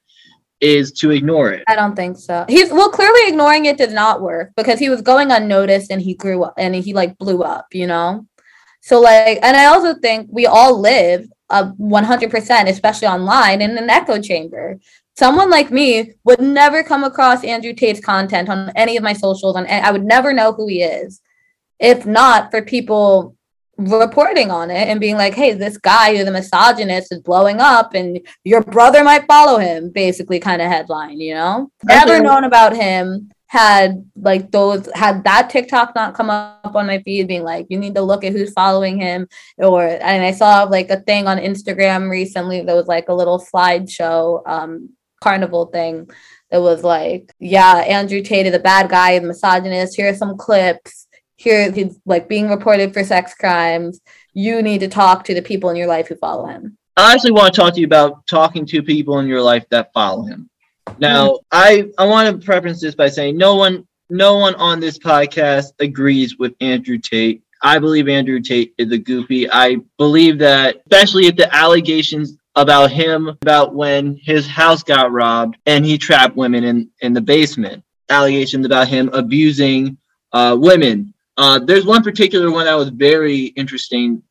is 0.60 0.92
to 0.92 1.10
ignore 1.10 1.52
it. 1.52 1.64
I 1.68 1.76
don't 1.76 1.94
think 1.94 2.16
so. 2.16 2.44
He's 2.48 2.72
well, 2.72 2.90
clearly 2.90 3.28
ignoring 3.28 3.66
it 3.66 3.78
did 3.78 3.92
not 3.92 4.20
work 4.20 4.52
because 4.56 4.78
he 4.78 4.90
was 4.90 5.02
going 5.02 5.30
unnoticed 5.30 5.90
and 5.90 6.02
he 6.02 6.14
grew 6.14 6.42
up 6.42 6.54
and 6.58 6.74
he 6.74 6.92
like 6.92 7.16
blew 7.18 7.42
up, 7.42 7.66
you 7.72 7.86
know? 7.86 8.26
So 8.80 9.00
like 9.00 9.38
and 9.42 9.56
I 9.56 9.66
also 9.66 9.94
think 9.94 10.28
we 10.32 10.46
all 10.46 10.78
live 10.80 11.26
a 11.50 11.66
100% 11.66 12.68
especially 12.68 13.08
online 13.08 13.62
in 13.62 13.78
an 13.78 13.88
echo 13.88 14.20
chamber. 14.20 14.78
Someone 15.16 15.50
like 15.50 15.70
me 15.70 16.12
would 16.24 16.40
never 16.40 16.82
come 16.82 17.04
across 17.04 17.42
Andrew 17.42 17.72
Tate's 17.72 18.00
content 18.00 18.48
on 18.48 18.70
any 18.76 18.96
of 18.96 19.02
my 19.02 19.12
socials 19.12 19.56
and 19.56 19.66
I 19.66 19.90
would 19.90 20.04
never 20.04 20.32
know 20.32 20.52
who 20.52 20.68
he 20.68 20.82
is 20.82 21.20
if 21.78 22.06
not 22.06 22.50
for 22.50 22.62
people 22.62 23.36
reporting 23.78 24.50
on 24.50 24.70
it 24.70 24.88
and 24.88 25.00
being 25.00 25.14
like, 25.14 25.34
hey, 25.34 25.52
this 25.52 25.78
guy 25.78 26.16
who's 26.16 26.26
a 26.26 26.32
misogynist 26.32 27.12
is 27.12 27.20
blowing 27.20 27.60
up 27.60 27.94
and 27.94 28.20
your 28.44 28.62
brother 28.62 29.04
might 29.04 29.26
follow 29.26 29.58
him, 29.58 29.90
basically 29.90 30.40
kind 30.40 30.60
of 30.60 30.68
headline, 30.68 31.20
you 31.20 31.34
know? 31.34 31.70
Never 31.84 32.20
known 32.20 32.44
about 32.44 32.74
him 32.74 33.30
had 33.48 34.04
like 34.14 34.50
those 34.50 34.88
had 34.94 35.24
that 35.24 35.48
TikTok 35.48 35.94
not 35.94 36.14
come 36.14 36.28
up 36.28 36.74
on 36.74 36.86
my 36.86 37.00
feed 37.02 37.26
being 37.26 37.42
like 37.42 37.66
you 37.70 37.78
need 37.78 37.94
to 37.94 38.02
look 38.02 38.22
at 38.22 38.34
who's 38.34 38.52
following 38.52 39.00
him 39.00 39.26
or 39.56 39.82
and 39.82 40.22
I 40.22 40.32
saw 40.32 40.64
like 40.64 40.90
a 40.90 41.00
thing 41.00 41.26
on 41.26 41.38
Instagram 41.38 42.10
recently 42.10 42.60
that 42.60 42.76
was 42.76 42.86
like 42.88 43.08
a 43.08 43.14
little 43.14 43.40
slideshow 43.40 44.46
um 44.46 44.90
carnival 45.22 45.64
thing 45.66 46.10
that 46.50 46.60
was 46.60 46.84
like 46.84 47.32
yeah 47.38 47.76
Andrew 47.88 48.20
Tate 48.20 48.44
is 48.44 48.54
a 48.54 48.58
bad 48.58 48.90
guy 48.90 49.18
misogynist 49.18 49.96
here 49.96 50.10
are 50.10 50.14
some 50.14 50.36
clips 50.36 51.07
here 51.38 51.70
he's 51.70 51.98
like 52.04 52.28
being 52.28 52.48
reported 52.48 52.92
for 52.92 53.04
sex 53.04 53.32
crimes 53.32 54.00
you 54.34 54.60
need 54.60 54.80
to 54.80 54.88
talk 54.88 55.24
to 55.24 55.34
the 55.34 55.42
people 55.42 55.70
in 55.70 55.76
your 55.76 55.86
life 55.86 56.08
who 56.08 56.16
follow 56.16 56.46
him. 56.46 56.76
I 56.96 57.14
actually 57.14 57.30
want 57.30 57.54
to 57.54 57.60
talk 57.60 57.74
to 57.74 57.80
you 57.80 57.86
about 57.86 58.26
talking 58.26 58.66
to 58.66 58.82
people 58.82 59.20
in 59.20 59.28
your 59.28 59.40
life 59.40 59.64
that 59.70 59.92
follow 59.92 60.24
him. 60.24 60.50
Now 60.98 61.28
mm-hmm. 61.28 61.44
i 61.52 61.88
i 61.98 62.06
want 62.06 62.28
to 62.28 62.44
preference 62.44 62.80
this 62.80 62.94
by 62.94 63.08
saying 63.08 63.36
no 63.36 63.54
one 63.54 63.86
no 64.10 64.36
one 64.36 64.54
on 64.56 64.80
this 64.80 64.98
podcast 64.98 65.72
agrees 65.78 66.38
with 66.38 66.54
andrew 66.60 66.98
tate. 66.98 67.42
I 67.62 67.78
believe 67.78 68.08
andrew 68.08 68.40
tate 68.40 68.74
is 68.78 68.90
a 68.90 68.98
goofy. 68.98 69.50
I 69.50 69.76
believe 69.96 70.38
that 70.38 70.76
especially 70.90 71.26
if 71.26 71.36
the 71.36 71.54
allegations 71.54 72.36
about 72.56 72.90
him 72.90 73.28
about 73.42 73.74
when 73.74 74.16
his 74.16 74.46
house 74.46 74.82
got 74.82 75.12
robbed 75.12 75.56
and 75.66 75.84
he 75.84 75.98
trapped 75.98 76.34
women 76.36 76.64
in 76.64 76.90
in 77.00 77.12
the 77.12 77.20
basement. 77.20 77.84
Allegations 78.08 78.66
about 78.66 78.88
him 78.88 79.10
abusing 79.12 79.98
uh, 80.32 80.56
women 80.58 81.14
uh, 81.38 81.58
there's 81.60 81.86
one 81.86 82.02
particular 82.02 82.50
one 82.50 82.66
that 82.66 82.74
was 82.74 82.88
very 82.90 83.46
interesting. 83.56 84.22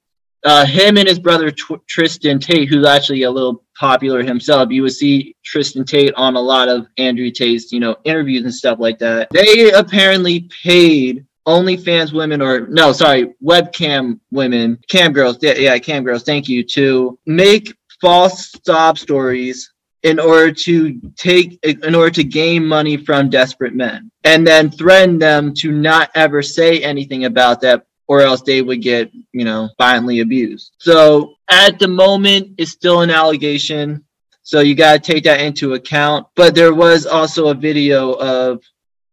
Uh, 0.44 0.66
him 0.66 0.98
and 0.98 1.08
his 1.08 1.20
brother 1.20 1.50
Tr- 1.50 1.76
Tristan 1.88 2.38
Tate, 2.38 2.70
who's 2.70 2.86
actually 2.86 3.24
a 3.24 3.32
little 3.32 3.64
popular 3.80 4.22
himself. 4.22 4.70
You 4.70 4.84
would 4.84 4.94
see 4.94 5.36
Tristan 5.44 5.86
Tate 5.86 6.14
on 6.16 6.36
a 6.36 6.40
lot 6.40 6.68
of 6.68 6.86
Andrew 6.98 7.32
Tate's, 7.32 7.72
you 7.72 7.80
know, 7.80 7.96
interviews 8.04 8.44
and 8.44 8.54
stuff 8.54 8.78
like 8.80 9.00
that. 9.00 9.30
They 9.32 9.72
apparently 9.72 10.50
paid 10.64 11.26
OnlyFans 11.48 12.12
women, 12.12 12.42
or 12.42 12.68
no, 12.68 12.92
sorry, 12.92 13.34
webcam 13.42 14.20
women, 14.32 14.78
cam 14.90 15.14
girls, 15.14 15.38
yeah, 15.42 15.54
yeah, 15.54 15.80
cam 15.80 16.04
girls. 16.04 16.24
Thank 16.24 16.50
you 16.50 16.62
to 16.66 17.18
make 17.26 17.74
false 18.02 18.54
sob 18.66 18.98
stories 18.98 19.72
in 20.04 20.20
order 20.20 20.52
to 20.52 21.00
take 21.16 21.60
in 21.64 21.96
order 21.96 22.12
to 22.12 22.24
gain 22.24 22.66
money 22.66 22.98
from 22.98 23.30
desperate 23.30 23.76
men 23.76 24.12
and 24.24 24.46
then 24.46 24.70
threaten 24.70 25.18
them 25.18 25.54
to 25.54 25.72
not 25.72 26.10
ever 26.16 26.42
say 26.42 26.80
anything 26.80 27.26
about 27.26 27.62
that 27.62 27.86
or 28.08 28.22
else 28.22 28.42
they 28.42 28.62
would 28.62 28.82
get 28.82 29.12
you 29.34 29.44
know 29.44 29.70
violently 29.78 30.20
abused. 30.20 30.74
So 30.80 31.36
at 31.50 31.80
the 31.80 31.88
moment 31.88 32.54
it's 32.58 32.72
still 32.72 33.02
an 33.02 33.10
allegation 33.10 34.04
so 34.44 34.62
you 34.62 34.76
got 34.76 34.94
to 34.94 35.12
take 35.12 35.26
that 35.26 35.42
into 35.42 35.74
account. 35.74 36.26
But 36.34 36.56
there 36.56 36.74
was 36.74 37.06
also 37.06 37.50
a 37.50 37.54
video 37.54 38.14
of 38.14 38.64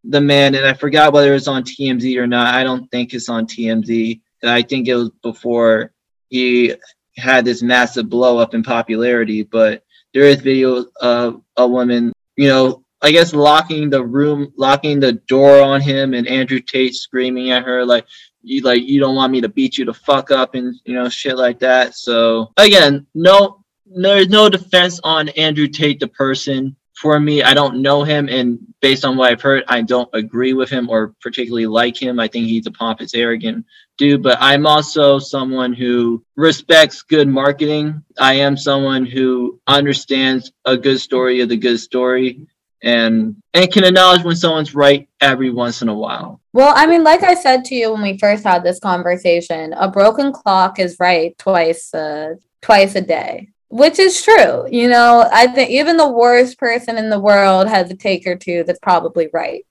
the 0.05 0.21
man 0.21 0.55
and 0.55 0.67
i 0.67 0.75
forgot 0.75 1.13
whether 1.13 1.31
it 1.31 1.35
was 1.35 1.49
on 1.49 1.63
tmz 1.65 2.17
or 2.17 2.27
not. 2.27 2.55
I 2.55 2.63
don't 2.63 2.91
think 2.91 3.15
it's 3.15 3.29
on 3.29 3.47
tmz 3.47 4.21
i 4.45 4.63
think 4.63 4.87
it 4.87 4.95
was 4.95 5.11
before 5.23 5.93
he 6.29 6.75
had 7.17 7.45
this 7.45 7.63
massive 7.63 8.11
blow 8.11 8.39
up 8.39 8.55
in 8.55 8.63
popularity 8.63 9.43
but 9.43 9.83
there 10.15 10.25
is 10.25 10.41
video 10.41 10.87
of 11.01 11.43
a 11.57 11.67
woman, 11.67 12.13
you 12.37 12.49
know, 12.49 12.85
I 13.03 13.11
guess 13.11 13.35
locking 13.35 13.91
the 13.91 14.03
room, 14.03 14.53
locking 14.57 14.99
the 14.99 15.13
door 15.13 15.61
on 15.61 15.83
him, 15.83 16.15
and 16.15 16.27
Andrew 16.27 16.61
Tate 16.61 16.95
screaming 16.95 17.51
at 17.51 17.65
her 17.65 17.85
like, 17.85 18.07
"You 18.43 18.63
like 18.63 18.83
you 18.83 18.99
don't 18.99 19.17
want 19.17 19.33
me 19.33 19.43
to 19.43 19.49
beat 19.49 19.77
you 19.77 19.85
to 19.85 19.93
fuck 19.93 20.31
up," 20.31 20.55
and 20.55 20.75
you 20.87 20.95
know 20.95 21.11
shit 21.11 21.37
like 21.37 21.59
that. 21.59 21.95
So 21.97 22.53
again, 22.57 23.07
no, 23.15 23.63
there's 23.85 24.29
no 24.29 24.49
defense 24.49 25.01
on 25.05 25.29
Andrew 25.31 25.69
Tate 25.69 26.01
the 26.01 26.09
person. 26.09 26.77
For 26.97 27.19
me, 27.19 27.43
I 27.43 27.55
don't 27.55 27.83
know 27.83 28.05
him, 28.05 28.29
and 28.29 28.59
based 28.81 29.05
on 29.05 29.17
what 29.17 29.31
I've 29.31 29.43
heard, 29.43 29.65
I 29.69 29.83
don't 29.83 30.09
agree 30.13 30.53
with 30.53 30.71
him 30.71 30.89
or 30.89 31.15
particularly 31.21 31.67
like 31.67 32.01
him. 32.01 32.21
I 32.21 32.29
think 32.29 32.47
he's 32.47 32.67
a 32.67 32.71
pompous, 32.71 33.15
arrogant 33.15 33.67
dude. 33.99 34.23
But 34.23 34.39
I'm 34.41 34.67
also 34.67 35.19
someone 35.19 35.73
who 35.73 36.25
respects 36.37 37.03
good 37.03 37.29
marketing. 37.29 38.03
I 38.19 38.35
am 38.35 38.57
someone 38.57 39.07
who 39.07 39.61
understands 39.67 40.53
a 40.65 40.77
good 40.77 41.01
story 41.01 41.41
of 41.41 41.49
the 41.49 41.57
good 41.57 41.79
story, 41.79 42.47
and 42.83 43.37
and 43.55 43.73
can 43.73 43.85
acknowledge 43.85 44.23
when 44.23 44.37
someone's 44.37 44.75
right 44.75 45.09
every 45.21 45.51
once 45.51 45.83
in 45.83 45.89
a 45.89 45.95
while. 45.95 46.41
Well, 46.53 46.73
I 46.77 46.87
mean, 46.87 47.03
like 47.03 47.25
I 47.25 47.35
said 47.35 47.65
to 47.67 47.75
you 47.75 47.93
when 47.93 48.03
we 48.03 48.19
first 48.19 48.45
had 48.45 48.63
this 48.63 48.79
conversation, 48.79 49.73
a 49.73 49.91
broken 49.91 50.33
clock 50.33 50.79
is 50.79 50.97
right 51.01 51.37
twice, 51.39 51.93
uh, 51.93 52.35
twice 52.63 52.95
a 52.95 53.01
day 53.01 53.49
which 53.69 53.99
is 53.99 54.23
true. 54.23 54.67
You 54.71 54.89
know, 54.89 55.29
I 55.33 55.47
think 55.49 55.71
even 55.71 55.97
the 55.97 56.09
worst 56.09 56.59
person 56.59 56.97
in 56.99 57.11
the 57.11 57.21
world 57.21 57.69
has 57.69 57.91
a 57.91 57.97
take 57.97 58.27
or 58.27 58.37
two 58.37 58.65
that's 58.65 58.79
probably 58.81 59.29
right. 59.33 59.65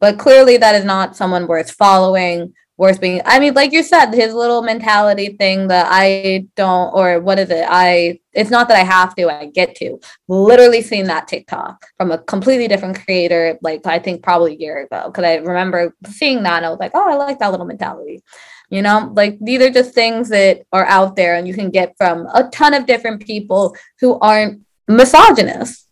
But 0.00 0.18
clearly, 0.18 0.56
that 0.58 0.76
is 0.76 0.84
not 0.84 1.16
someone 1.16 1.48
worth 1.48 1.72
following, 1.72 2.54
worth 2.78 3.00
being. 3.00 3.20
I 3.24 3.40
mean, 3.40 3.54
like 3.54 3.72
you 3.72 3.82
said, 3.82 4.12
his 4.12 4.32
little 4.32 4.62
mentality 4.62 5.36
thing 5.36 5.66
that 5.68 5.88
I 5.90 6.46
don't, 6.54 6.94
or 6.94 7.18
what 7.20 7.40
is 7.40 7.50
it? 7.50 7.66
I, 7.68 8.20
it's 8.32 8.50
not 8.50 8.68
that 8.68 8.76
I 8.76 8.84
have 8.84 9.16
to, 9.16 9.28
I 9.28 9.46
get 9.46 9.74
to. 9.76 9.98
Literally 10.28 10.80
seen 10.80 11.06
that 11.06 11.26
TikTok 11.26 11.84
from 11.96 12.12
a 12.12 12.18
completely 12.18 12.68
different 12.68 13.04
creator, 13.04 13.58
like 13.60 13.84
I 13.84 13.98
think 13.98 14.22
probably 14.22 14.54
a 14.54 14.58
year 14.58 14.84
ago. 14.84 15.10
Cause 15.10 15.24
I 15.24 15.36
remember 15.36 15.94
seeing 16.06 16.44
that 16.44 16.58
and 16.58 16.66
I 16.66 16.70
was 16.70 16.78
like, 16.78 16.92
oh, 16.94 17.10
I 17.10 17.16
like 17.16 17.40
that 17.40 17.50
little 17.50 17.66
mentality. 17.66 18.22
You 18.70 18.82
know, 18.82 19.10
like 19.14 19.38
these 19.40 19.62
are 19.62 19.70
just 19.70 19.94
things 19.94 20.28
that 20.28 20.64
are 20.72 20.84
out 20.84 21.16
there 21.16 21.36
and 21.36 21.48
you 21.48 21.54
can 21.54 21.70
get 21.70 21.94
from 21.96 22.26
a 22.34 22.48
ton 22.50 22.74
of 22.74 22.86
different 22.86 23.24
people 23.24 23.74
who 24.00 24.18
aren't 24.20 24.62
misogynists. 24.86 25.86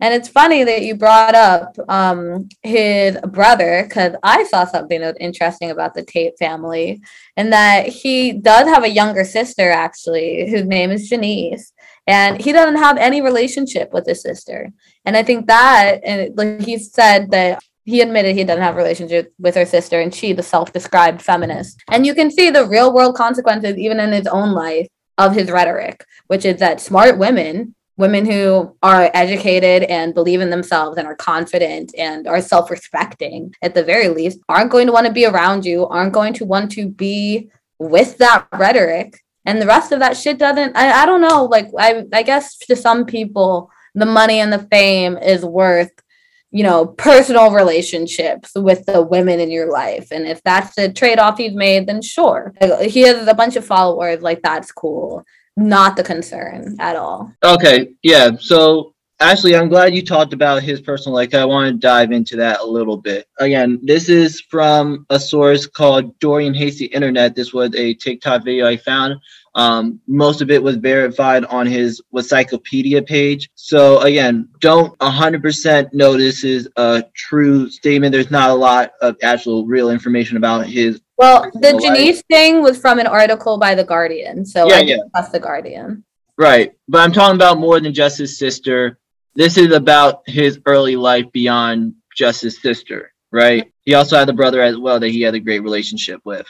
And 0.00 0.14
it's 0.14 0.28
funny 0.28 0.62
that 0.62 0.82
you 0.82 0.94
brought 0.94 1.34
up 1.34 1.76
um, 1.88 2.48
his 2.62 3.16
brother 3.22 3.82
because 3.82 4.14
I 4.22 4.44
saw 4.44 4.64
something 4.64 5.02
interesting 5.18 5.72
about 5.72 5.94
the 5.94 6.04
Tate 6.04 6.38
family, 6.38 7.02
and 7.36 7.52
that 7.52 7.88
he 7.88 8.32
does 8.32 8.68
have 8.68 8.84
a 8.84 8.90
younger 8.90 9.24
sister 9.24 9.70
actually, 9.70 10.48
whose 10.50 10.64
name 10.64 10.92
is 10.92 11.08
Janice, 11.08 11.72
and 12.06 12.40
he 12.40 12.52
doesn't 12.52 12.76
have 12.76 12.96
any 12.96 13.20
relationship 13.20 13.92
with 13.92 14.06
his 14.06 14.22
sister. 14.22 14.70
And 15.04 15.16
I 15.16 15.24
think 15.24 15.48
that, 15.48 16.00
and 16.04 16.36
like 16.38 16.60
he 16.60 16.78
said 16.78 17.32
that 17.32 17.60
he 17.88 18.02
admitted 18.02 18.36
he 18.36 18.44
doesn't 18.44 18.62
have 18.62 18.74
a 18.74 18.78
relationship 18.78 19.32
with 19.38 19.54
her 19.54 19.64
sister 19.64 19.98
and 20.00 20.14
she 20.14 20.34
the 20.34 20.42
self-described 20.42 21.22
feminist. 21.22 21.82
And 21.90 22.04
you 22.04 22.14
can 22.14 22.30
see 22.30 22.50
the 22.50 22.66
real 22.66 22.92
world 22.92 23.16
consequences 23.16 23.78
even 23.78 23.98
in 23.98 24.12
his 24.12 24.26
own 24.26 24.52
life 24.52 24.86
of 25.16 25.34
his 25.34 25.50
rhetoric 25.50 26.04
which 26.28 26.44
is 26.44 26.60
that 26.60 26.80
smart 26.80 27.18
women 27.18 27.74
women 27.96 28.24
who 28.24 28.76
are 28.82 29.10
educated 29.14 29.82
and 29.84 30.14
believe 30.14 30.40
in 30.40 30.50
themselves 30.50 30.98
and 30.98 31.08
are 31.08 31.16
confident 31.16 31.92
and 31.98 32.28
are 32.28 32.40
self-respecting 32.40 33.52
at 33.62 33.74
the 33.74 33.82
very 33.82 34.08
least 34.08 34.38
aren't 34.48 34.70
going 34.70 34.86
to 34.86 34.92
want 34.92 35.06
to 35.06 35.12
be 35.12 35.26
around 35.26 35.64
you 35.64 35.86
aren't 35.86 36.12
going 36.12 36.32
to 36.34 36.44
want 36.44 36.70
to 36.70 36.88
be 36.88 37.50
with 37.80 38.18
that 38.18 38.46
rhetoric. 38.52 39.18
And 39.46 39.62
the 39.62 39.66
rest 39.66 39.92
of 39.92 40.00
that 40.00 40.16
shit 40.16 40.38
doesn't 40.38 40.76
i, 40.76 41.02
I 41.02 41.06
don't 41.06 41.22
know 41.22 41.44
like 41.44 41.68
I, 41.76 42.04
I 42.12 42.22
guess 42.22 42.58
to 42.58 42.76
some 42.76 43.06
people 43.06 43.70
the 43.94 44.06
money 44.06 44.40
and 44.40 44.52
the 44.52 44.66
fame 44.70 45.16
is 45.16 45.44
worth 45.44 45.90
you 46.50 46.62
know, 46.62 46.86
personal 46.86 47.52
relationships 47.52 48.52
with 48.54 48.86
the 48.86 49.02
women 49.02 49.38
in 49.40 49.50
your 49.50 49.70
life. 49.70 50.10
And 50.10 50.26
if 50.26 50.42
that's 50.42 50.74
the 50.74 50.92
trade 50.92 51.18
off 51.18 51.38
he's 51.38 51.52
made, 51.52 51.86
then 51.86 52.00
sure. 52.00 52.54
He 52.80 53.02
has 53.02 53.28
a 53.28 53.34
bunch 53.34 53.56
of 53.56 53.66
followers, 53.66 54.22
like 54.22 54.40
that's 54.42 54.72
cool. 54.72 55.24
Not 55.56 55.96
the 55.96 56.04
concern 56.04 56.76
at 56.78 56.96
all. 56.96 57.32
Okay. 57.44 57.90
Yeah. 58.02 58.30
So 58.38 58.94
Ashley, 59.20 59.56
I'm 59.56 59.68
glad 59.68 59.96
you 59.96 60.04
talked 60.04 60.32
about 60.32 60.62
his 60.62 60.80
personal 60.80 61.16
life. 61.16 61.34
I 61.34 61.44
want 61.44 61.66
to 61.72 61.76
dive 61.76 62.12
into 62.12 62.36
that 62.36 62.60
a 62.60 62.64
little 62.64 62.96
bit. 62.96 63.26
Again, 63.38 63.80
this 63.82 64.08
is 64.08 64.40
from 64.42 65.06
a 65.10 65.18
source 65.18 65.66
called 65.66 66.16
Dorian 66.20 66.54
Hasty 66.54 66.84
Internet. 66.84 67.34
This 67.34 67.52
was 67.52 67.74
a 67.74 67.94
TikTok 67.94 68.44
video 68.44 68.68
I 68.68 68.76
found 68.76 69.16
um, 69.58 70.00
most 70.06 70.40
of 70.40 70.52
it 70.52 70.62
was 70.62 70.76
verified 70.76 71.44
on 71.46 71.66
his 71.66 72.00
Wikipedia 72.14 73.04
page. 73.04 73.50
So 73.56 73.98
again, 74.02 74.48
don't 74.60 74.96
100% 75.00 75.92
know 75.92 76.16
this 76.16 76.44
is 76.44 76.68
a 76.76 77.02
true 77.16 77.68
statement. 77.68 78.12
There's 78.12 78.30
not 78.30 78.50
a 78.50 78.54
lot 78.54 78.92
of 79.02 79.16
actual 79.20 79.66
real 79.66 79.90
information 79.90 80.36
about 80.36 80.66
his. 80.66 81.00
Well, 81.16 81.50
the 81.54 81.76
Janice 81.82 82.22
thing 82.30 82.62
was 82.62 82.78
from 82.78 83.00
an 83.00 83.08
article 83.08 83.58
by 83.58 83.74
The 83.74 83.82
Guardian. 83.82 84.46
So 84.46 84.68
yeah, 84.68 84.76
I 84.76 84.80
yeah. 84.82 84.96
trust 85.10 85.32
The 85.32 85.40
Guardian. 85.40 86.04
Right. 86.36 86.72
But 86.86 87.00
I'm 87.00 87.12
talking 87.12 87.34
about 87.34 87.58
more 87.58 87.80
than 87.80 87.92
just 87.92 88.18
his 88.18 88.38
sister. 88.38 89.00
This 89.34 89.56
is 89.56 89.72
about 89.72 90.22
his 90.26 90.60
early 90.66 90.94
life 90.94 91.26
beyond 91.32 91.94
just 92.16 92.42
his 92.42 92.62
sister, 92.62 93.12
right? 93.32 93.72
He 93.84 93.94
also 93.94 94.16
had 94.16 94.28
a 94.28 94.32
brother 94.32 94.62
as 94.62 94.78
well 94.78 95.00
that 95.00 95.08
he 95.10 95.22
had 95.22 95.34
a 95.34 95.40
great 95.40 95.64
relationship 95.64 96.20
with. 96.24 96.46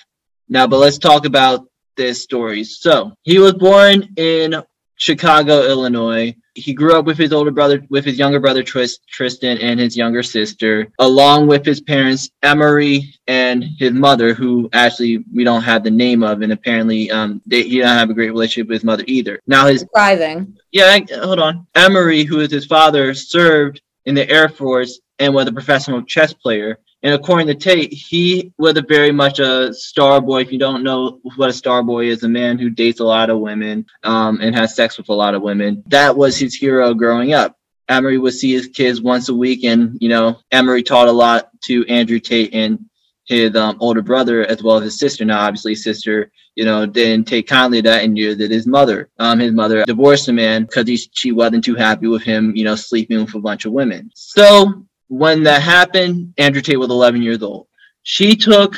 Now, 0.50 0.66
but 0.66 0.76
let's 0.76 0.98
talk 0.98 1.24
about 1.24 1.68
this 1.98 2.22
story. 2.22 2.64
So 2.64 3.12
he 3.24 3.38
was 3.38 3.52
born 3.52 4.08
in 4.16 4.62
Chicago, 4.96 5.68
Illinois. 5.68 6.34
He 6.54 6.72
grew 6.72 6.98
up 6.98 7.04
with 7.04 7.18
his 7.18 7.32
older 7.32 7.50
brother, 7.50 7.84
with 7.90 8.04
his 8.04 8.18
younger 8.18 8.40
brother 8.40 8.62
Tristan, 8.64 9.58
and 9.58 9.78
his 9.78 9.96
younger 9.96 10.22
sister, 10.22 10.88
along 10.98 11.46
with 11.46 11.64
his 11.64 11.80
parents 11.80 12.30
Emory 12.42 13.14
and 13.28 13.64
his 13.78 13.92
mother, 13.92 14.34
who 14.34 14.68
actually 14.72 15.24
we 15.32 15.44
don't 15.44 15.62
have 15.62 15.84
the 15.84 15.90
name 15.90 16.22
of, 16.24 16.42
and 16.42 16.52
apparently 16.52 17.10
um, 17.10 17.40
they, 17.46 17.62
he 17.62 17.78
don't 17.78 17.88
have 17.88 18.10
a 18.10 18.14
great 18.14 18.30
relationship 18.30 18.68
with 18.68 18.76
his 18.76 18.84
mother 18.84 19.04
either. 19.06 19.40
Now 19.46 19.66
his 19.66 19.80
surprising. 19.80 20.56
Yeah, 20.72 20.98
hold 21.22 21.38
on. 21.38 21.66
Emory, 21.76 22.24
who 22.24 22.40
is 22.40 22.50
his 22.50 22.66
father, 22.66 23.14
served 23.14 23.80
in 24.06 24.14
the 24.14 24.28
Air 24.28 24.48
Force 24.48 25.00
and 25.20 25.34
was 25.34 25.46
a 25.46 25.52
professional 25.52 26.02
chess 26.02 26.32
player. 26.32 26.78
And 27.02 27.14
according 27.14 27.46
to 27.46 27.54
Tate, 27.54 27.92
he 27.92 28.52
was 28.58 28.76
a 28.76 28.82
very 28.82 29.12
much 29.12 29.38
a 29.38 29.72
star 29.72 30.20
boy. 30.20 30.40
If 30.40 30.50
you 30.50 30.58
don't 30.58 30.82
know 30.82 31.20
what 31.36 31.50
a 31.50 31.52
star 31.52 31.82
boy 31.82 32.06
is, 32.06 32.24
a 32.24 32.28
man 32.28 32.58
who 32.58 32.70
dates 32.70 33.00
a 33.00 33.04
lot 33.04 33.30
of 33.30 33.38
women 33.38 33.86
um, 34.02 34.40
and 34.40 34.54
has 34.54 34.74
sex 34.74 34.98
with 34.98 35.08
a 35.08 35.14
lot 35.14 35.34
of 35.34 35.42
women. 35.42 35.84
That 35.86 36.16
was 36.16 36.36
his 36.36 36.54
hero 36.54 36.94
growing 36.94 37.34
up. 37.34 37.56
Emory 37.88 38.18
would 38.18 38.34
see 38.34 38.52
his 38.52 38.66
kids 38.66 39.00
once 39.00 39.28
a 39.28 39.34
week, 39.34 39.64
and 39.64 39.96
you 40.00 40.08
know, 40.08 40.40
Emory 40.50 40.82
taught 40.82 41.08
a 41.08 41.12
lot 41.12 41.50
to 41.64 41.86
Andrew 41.86 42.18
Tate 42.18 42.52
and 42.52 42.84
his 43.24 43.54
um, 43.56 43.76
older 43.80 44.02
brother 44.02 44.44
as 44.44 44.62
well 44.62 44.78
as 44.78 44.84
his 44.84 44.98
sister. 44.98 45.24
Now, 45.24 45.40
obviously, 45.40 45.72
his 45.72 45.84
sister, 45.84 46.30
you 46.54 46.64
know, 46.64 46.84
didn't 46.84 47.28
take 47.28 47.46
kindly 47.46 47.80
to 47.80 47.88
that 47.90 48.04
and 48.04 48.14
knew 48.14 48.34
that 48.34 48.50
his 48.50 48.66
mother, 48.66 49.08
um, 49.18 49.38
his 49.38 49.52
mother 49.52 49.84
divorced 49.84 50.26
the 50.26 50.32
man 50.32 50.64
because 50.64 51.08
she 51.12 51.32
wasn't 51.32 51.64
too 51.64 51.74
happy 51.74 52.08
with 52.08 52.22
him, 52.22 52.56
you 52.56 52.64
know, 52.64 52.74
sleeping 52.74 53.20
with 53.20 53.34
a 53.34 53.40
bunch 53.40 53.64
of 53.64 53.72
women. 53.72 54.10
So 54.14 54.86
when 55.08 55.42
that 55.44 55.62
happened, 55.62 56.34
Andrew 56.38 56.62
Tate 56.62 56.78
was 56.78 56.90
11 56.90 57.22
years 57.22 57.42
old. 57.42 57.66
She 58.02 58.36
took 58.36 58.76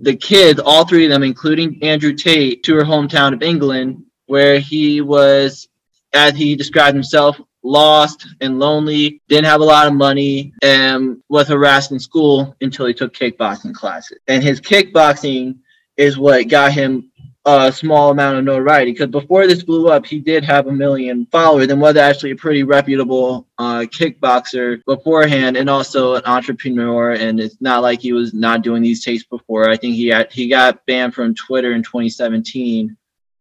the 0.00 0.16
kids, 0.16 0.60
all 0.60 0.86
three 0.86 1.04
of 1.04 1.10
them, 1.10 1.22
including 1.22 1.82
Andrew 1.82 2.14
Tate, 2.14 2.62
to 2.64 2.74
her 2.76 2.84
hometown 2.84 3.32
of 3.32 3.42
England, 3.42 4.04
where 4.26 4.58
he 4.58 5.00
was, 5.00 5.68
as 6.12 6.36
he 6.36 6.54
described 6.54 6.94
himself, 6.94 7.40
lost 7.62 8.26
and 8.40 8.58
lonely, 8.58 9.20
didn't 9.28 9.44
have 9.46 9.60
a 9.60 9.64
lot 9.64 9.86
of 9.86 9.92
money, 9.92 10.52
and 10.62 11.18
was 11.28 11.48
harassed 11.48 11.92
in 11.92 11.98
school 11.98 12.54
until 12.60 12.86
he 12.86 12.94
took 12.94 13.12
kickboxing 13.14 13.74
classes. 13.74 14.18
And 14.28 14.42
his 14.42 14.60
kickboxing 14.60 15.58
is 15.96 16.16
what 16.16 16.48
got 16.48 16.72
him 16.72 17.10
a 17.46 17.72
small 17.72 18.10
amount 18.10 18.38
of 18.38 18.44
notoriety 18.44 18.92
because 18.92 19.08
before 19.08 19.46
this 19.46 19.62
blew 19.62 19.88
up, 19.88 20.04
he 20.04 20.18
did 20.18 20.44
have 20.44 20.66
a 20.66 20.72
million 20.72 21.26
followers 21.26 21.68
and 21.68 21.80
was 21.80 21.96
actually 21.96 22.32
a 22.32 22.36
pretty 22.36 22.62
reputable 22.62 23.46
uh, 23.58 23.80
kickboxer 23.80 24.84
beforehand, 24.84 25.56
and 25.56 25.70
also 25.70 26.14
an 26.14 26.22
entrepreneur. 26.26 27.12
And 27.12 27.40
it's 27.40 27.60
not 27.60 27.82
like 27.82 28.00
he 28.00 28.12
was 28.12 28.34
not 28.34 28.62
doing 28.62 28.82
these 28.82 29.02
tapes 29.04 29.24
before. 29.24 29.70
I 29.70 29.76
think 29.76 29.94
he 29.94 30.08
had, 30.08 30.30
he 30.32 30.48
got 30.48 30.84
banned 30.86 31.14
from 31.14 31.34
Twitter 31.34 31.72
in 31.72 31.82
2017 31.82 32.96